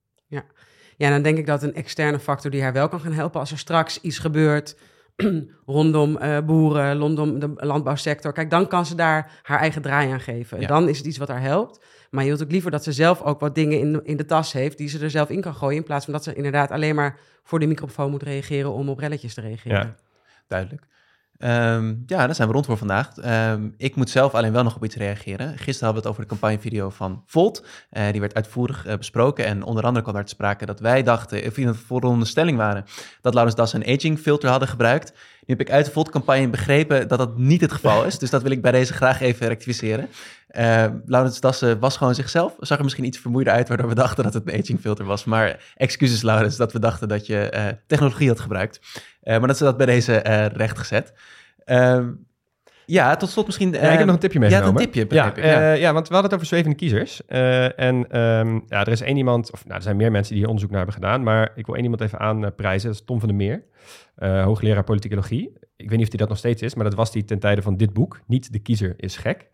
Ja, 0.98 1.10
dan 1.10 1.22
denk 1.22 1.38
ik 1.38 1.46
dat 1.46 1.64
een 1.64 1.76
externe 1.76 2.20
factor 2.20 2.52
die 2.52 2.62
haar 2.62 2.74
wel 2.74 2.88
kan 2.88 3.00
gaan 3.00 3.14
helpen 3.14 3.40
als 3.40 3.52
er 3.52 3.58
straks 3.58 4.02
iets 4.02 4.20
gebeurt 4.20 4.76
rondom 5.66 6.18
eh, 6.18 6.40
boeren, 6.40 6.98
rondom 6.98 7.40
de 7.40 7.54
landbouwsector. 7.56 8.34
Kijk, 8.34 8.50
dan 8.50 8.68
kan 8.68 8.86
ze 8.86 8.96
daar 8.96 9.40
haar 9.44 9.60
eigen 9.60 9.82
draai 9.82 10.12
aan 10.12 10.20
geven. 10.20 10.58
En 10.58 10.62
Ja. 10.64 10.68
Dan 10.68 10.90
is 10.90 10.98
het 10.98 11.08
iets 11.08 11.18
wat 11.18 11.28
haar 11.28 11.42
helpt. 11.42 11.86
Maar 12.10 12.24
je 12.24 12.30
wilt 12.30 12.44
ook 12.44 12.52
liever 12.52 12.72
dat 12.72 12.84
ze 12.84 12.92
zelf 12.92 13.22
ook 13.22 13.40
wat 13.40 13.56
dingen 13.56 13.80
in, 13.80 14.02
in 14.04 14.18
de 14.18 14.26
tas 14.26 14.54
heeft 14.54 14.78
die 14.78 14.90
ze 14.90 15.00
er 15.00 15.10
zelf 15.10 15.30
in 15.30 15.42
kan 15.42 15.56
gooien. 15.56 15.78
In 15.78 15.84
plaats 15.84 16.06
van 16.06 16.14
dat 16.14 16.24
ze 16.24 16.34
inderdaad 16.34 16.72
alleen 16.72 16.96
maar 16.96 17.20
voor 17.44 17.60
de 17.60 17.66
microfoon 17.66 18.12
moet 18.12 18.24
reageren 18.24 18.72
om 18.72 18.90
op 18.90 19.00
relletjes 19.00 19.34
te 19.34 19.42
reageren. 19.42 19.78
Ja. 19.78 19.96
Duidelijk. 20.48 20.88
Ehm, 21.42 21.94
ja, 22.06 22.26
dan 22.26 22.36
zijn 22.36 22.48
we 22.48 22.54
rond 22.54 22.66
voor 22.66 22.78
vandaag. 22.78 23.18
Ehm, 23.18 23.70
ik 23.78 23.96
moet 23.96 24.10
zelf 24.10 24.34
alleen 24.34 24.52
wel 24.52 24.64
nog 24.64 24.76
op 24.76 24.84
iets 24.84 24.96
reageren. 24.96 25.48
Gisteren 25.48 25.86
hadden 25.86 25.92
we 25.92 25.98
het 26.00 26.08
over 26.08 26.22
de 26.22 26.28
campagnevideo 26.28 26.90
van 26.90 27.24
Volt. 27.26 27.66
Eh, 27.90 28.12
die 28.12 28.20
werd 28.20 28.34
uitvoerig 28.36 28.86
eh, 28.86 28.98
besproken. 28.98 29.46
En 29.46 29.64
onder 29.64 29.84
andere 29.84 30.02
kwam 30.02 30.16
daar 30.16 30.26
te 30.26 30.34
sprake 30.34 30.66
dat 30.66 30.80
wij 30.80 31.04
dachten, 31.04 31.46
of 31.48 31.58
in 31.58 31.68
een 31.68 31.76
vooronderstelling 31.76 32.58
waren, 32.58 32.86
dat 33.22 33.34
Laurens 33.34 33.56
Das 33.56 33.74
een 33.74 33.88
aging 33.88 34.20
filter 34.20 34.50
hadden 34.50 34.68
gebruikt. 34.68 35.12
Nu 35.46 35.58
heb 35.58 35.60
ik 35.60 35.72
uit 35.72 35.86
de 35.86 35.92
Volt-campagne 35.92 36.48
begrepen 36.50 37.08
dat 37.08 37.18
dat 37.18 37.38
niet 37.38 37.62
het 37.62 37.72
geval 37.72 38.06
is. 38.06 38.20
Dus 38.20 38.30
dat 38.30 38.42
wil 38.42 38.52
ik 38.52 38.62
bij 38.62 38.72
deze 38.72 38.94
graag 38.94 39.22
even 39.22 39.48
rectificeren. 39.48 40.10
Eh 40.52 40.86
Laurens 41.06 41.40
Dassen 41.40 41.80
was 41.80 41.98
gewoon 41.98 42.16
zichzelf. 42.16 42.56
Zag 42.60 42.78
er 42.78 42.84
misschien 42.84 43.06
iets 43.06 43.18
vermoeider 43.20 43.54
uit, 43.54 43.68
waardoor 43.68 43.88
we 43.88 43.96
dachten 43.96 44.24
dat 44.24 44.34
het 44.34 44.48
een 44.48 44.60
aging 44.62 44.80
filter 44.80 45.06
was. 45.06 45.24
Maar 45.24 45.74
excuses 45.76 46.22
Laurens, 46.22 46.58
dat 46.58 46.74
we 46.74 46.80
dachten 46.80 47.08
dat 47.08 47.26
je 47.26 47.50
eh, 47.50 47.66
technologie 47.88 48.28
had 48.28 48.40
gebruikt. 48.40 48.80
Eh, 49.22 49.38
maar 49.38 49.48
dat 49.48 49.58
ze 49.58 49.64
dat 49.64 49.78
bij 49.78 49.86
deze 49.86 50.16
eh 50.16 50.46
rechtgezet. 50.46 51.14
Ehm, 51.66 52.10
ja, 52.86 53.16
tot 53.16 53.30
slot 53.30 53.46
misschien... 53.46 53.72
Ja, 53.72 53.80
ik 53.80 53.98
heb 53.98 54.06
nog 54.06 54.16
een 54.16 54.20
tipje 54.22 54.40
Ja, 54.40 54.46
meegenomen. 54.48 54.82
een 54.82 54.92
tipje, 54.92 55.16
Ja, 55.16 55.36
ik. 55.36 55.44
Ja. 55.44 55.72
ja, 55.72 55.94
want 55.94 56.08
we 56.08 56.14
hadden 56.14 56.32
het 56.32 56.34
over 56.34 56.46
zwevende 56.46 56.76
kiezers. 56.76 57.26
En 57.26 58.10
ehm, 58.10 58.54
ja, 58.68 58.82
er 58.82 58.88
is 58.88 59.02
één 59.02 59.18
iemand, 59.18 59.52
of 59.52 59.64
nou, 59.66 59.76
er 59.76 59.82
zijn 59.84 59.98
meer 59.98 60.12
mensen 60.12 60.30
die 60.30 60.38
hier 60.40 60.48
onderzoek 60.48 60.72
naar 60.72 60.84
hebben 60.86 61.04
gedaan, 61.04 61.24
maar 61.24 61.52
ik 61.56 61.66
wil 61.66 61.76
één 61.76 61.84
iemand 61.84 62.02
even 62.02 62.20
aanprijzen. 62.20 62.90
Dat 62.90 63.00
is 63.00 63.06
Tom 63.06 63.20
van 63.20 63.28
der 63.28 63.38
Meer, 63.38 63.64
hoogleraar 64.44 64.84
politicologie. 64.84 65.54
Ik 65.76 65.90
weet 65.90 65.98
niet 65.98 66.06
of 66.06 66.10
hij 66.10 66.18
dat 66.20 66.30
nog 66.30 66.38
steeds 66.38 66.62
is, 66.62 66.76
maar 66.76 66.84
dat 66.84 66.94
was 66.94 67.14
hij 67.14 67.24
ten 67.24 67.40
tijde 67.40 67.62
van 67.62 67.78
dit 67.78 67.94
boek. 67.94 68.20
Niet 68.28 68.52
de 68.54 68.60
kiezer 68.60 68.94
is 68.98 69.18
gek. 69.18 69.50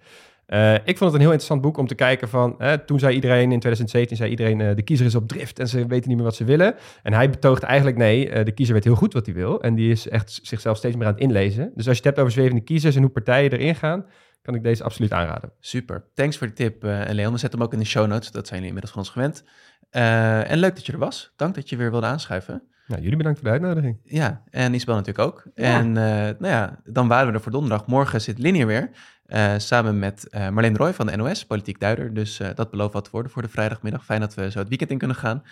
Eh, 0.47 0.73
ik 0.73 0.97
vond 0.97 0.99
het 0.99 1.13
een 1.13 1.19
heel 1.19 1.31
interessant 1.31 1.62
boek 1.62 1.77
om 1.77 1.88
te 1.88 1.95
kijken 1.95 2.29
van... 2.29 2.55
hè, 2.57 2.77
toen 2.86 2.99
zei 2.99 3.15
iedereen, 3.15 3.51
in 3.51 3.60
2017 3.60 4.17
zei 4.17 4.29
iedereen... 4.29 4.62
eh, 4.62 4.75
de 4.75 4.81
kiezer 4.81 5.05
is 5.05 5.15
op 5.15 5.27
drift 5.27 5.60
en 5.60 5.67
ze 5.67 5.88
weten 5.88 6.07
niet 6.07 6.17
meer 6.17 6.25
wat 6.25 6.36
ze 6.36 6.43
willen. 6.43 6.75
En 7.03 7.13
hij 7.13 7.29
betoogde 7.29 7.65
eigenlijk 7.65 7.97
nee, 7.97 8.29
eh, 8.29 8.45
de 8.45 8.51
kiezer 8.51 8.73
weet 8.73 8.83
heel 8.83 8.95
goed 8.95 9.13
wat 9.13 9.25
hij 9.25 9.36
wil. 9.36 9.62
En 9.62 9.75
die 9.75 9.91
is 9.91 10.10
echt 10.10 10.39
zichzelf 10.43 10.77
steeds 10.77 10.95
meer 10.95 11.05
aan 11.05 11.13
het 11.13 11.21
inlezen. 11.21 11.71
Dus 11.75 11.88
als 11.88 11.97
je 11.97 12.03
het 12.03 12.03
hebt 12.03 12.19
over 12.19 12.31
zwevende 12.31 12.62
kiezers 12.62 12.95
en 12.95 13.01
hoe 13.01 13.12
partijen 13.12 13.51
erin 13.51 13.75
gaan... 13.75 14.05
kan 14.41 14.55
ik 14.55 14.63
deze 14.63 14.83
absoluut 14.83 15.12
aanraden. 15.12 15.51
Super. 15.60 16.03
Thanks 16.13 16.38
voor 16.38 16.47
de 16.47 16.53
tip, 16.53 16.83
eh, 16.83 17.10
en 17.10 17.15
Leon. 17.15 17.33
We 17.33 17.39
zetten 17.39 17.60
hem 17.60 17.67
ook 17.67 17.73
in 17.73 17.79
de 17.79 17.86
show 17.86 18.07
notes. 18.07 18.31
Dat 18.31 18.47
zijn 18.47 18.62
jullie 18.62 18.75
inmiddels 18.75 18.91
van 18.93 19.01
ons 19.01 19.12
gewend. 19.12 19.43
Eh, 19.89 20.51
en 20.51 20.57
leuk 20.57 20.75
dat 20.75 20.86
je 20.86 20.91
er 20.91 20.97
was. 20.97 21.33
Dank 21.36 21.55
dat 21.55 21.69
je 21.69 21.75
weer 21.75 21.91
wilde 21.91 22.05
aanschuiven. 22.05 22.63
Nou, 22.88 23.01
jullie 23.01 23.17
bedankt 23.17 23.39
voor 23.39 23.47
de 23.47 23.53
uitnodiging. 23.53 23.99
Ja, 24.03 24.43
en 24.49 24.73
Isabel 24.73 24.95
natuurlijk 24.95 25.27
ook. 25.27 25.47
Ja. 25.55 25.79
En 25.79 25.88
eh, 25.97 26.03
nou 26.39 26.53
ja, 26.53 26.79
dan 26.83 27.07
waren 27.07 27.27
we 27.27 27.33
er 27.33 27.41
voor 27.41 27.51
donderdag. 27.51 27.88
Morgen 27.88 28.21
zit 28.21 28.38
Linie 28.38 28.65
weer. 28.65 28.89
Eh, 29.27 29.53
samen 29.57 29.99
met 29.99 30.27
eh 30.29 30.49
Marleen 30.49 30.77
Roy 30.77 30.93
van 30.93 31.05
de 31.05 31.15
NOS, 31.15 31.45
politiek 31.45 31.79
duider. 31.79 32.13
Dus 32.13 32.39
eh, 32.39 32.49
dat 32.55 32.71
belooft 32.71 32.93
wat 32.93 33.03
te 33.03 33.29
voor 33.29 33.41
de 33.41 33.47
vrijdagmiddag. 33.47 34.05
Fijn 34.05 34.19
dat 34.19 34.33
we 34.33 34.51
zo 34.51 34.59
het 34.59 34.67
weekend 34.67 34.91
in 34.91 34.97
kunnen 34.97 35.17
gaan. 35.17 35.43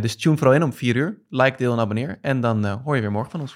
Dus 0.00 0.16
tune 0.16 0.36
vooral 0.36 0.54
in 0.54 0.62
om 0.62 0.72
4 0.72 0.96
uur. 0.96 1.18
Like, 1.28 1.56
deel 1.56 1.72
en 1.72 1.78
abonneer. 1.78 2.18
En 2.20 2.40
dan 2.40 2.66
hoor 2.66 2.94
je 2.94 3.00
weer 3.00 3.12
morgen 3.12 3.30
van 3.30 3.40
ons. 3.40 3.54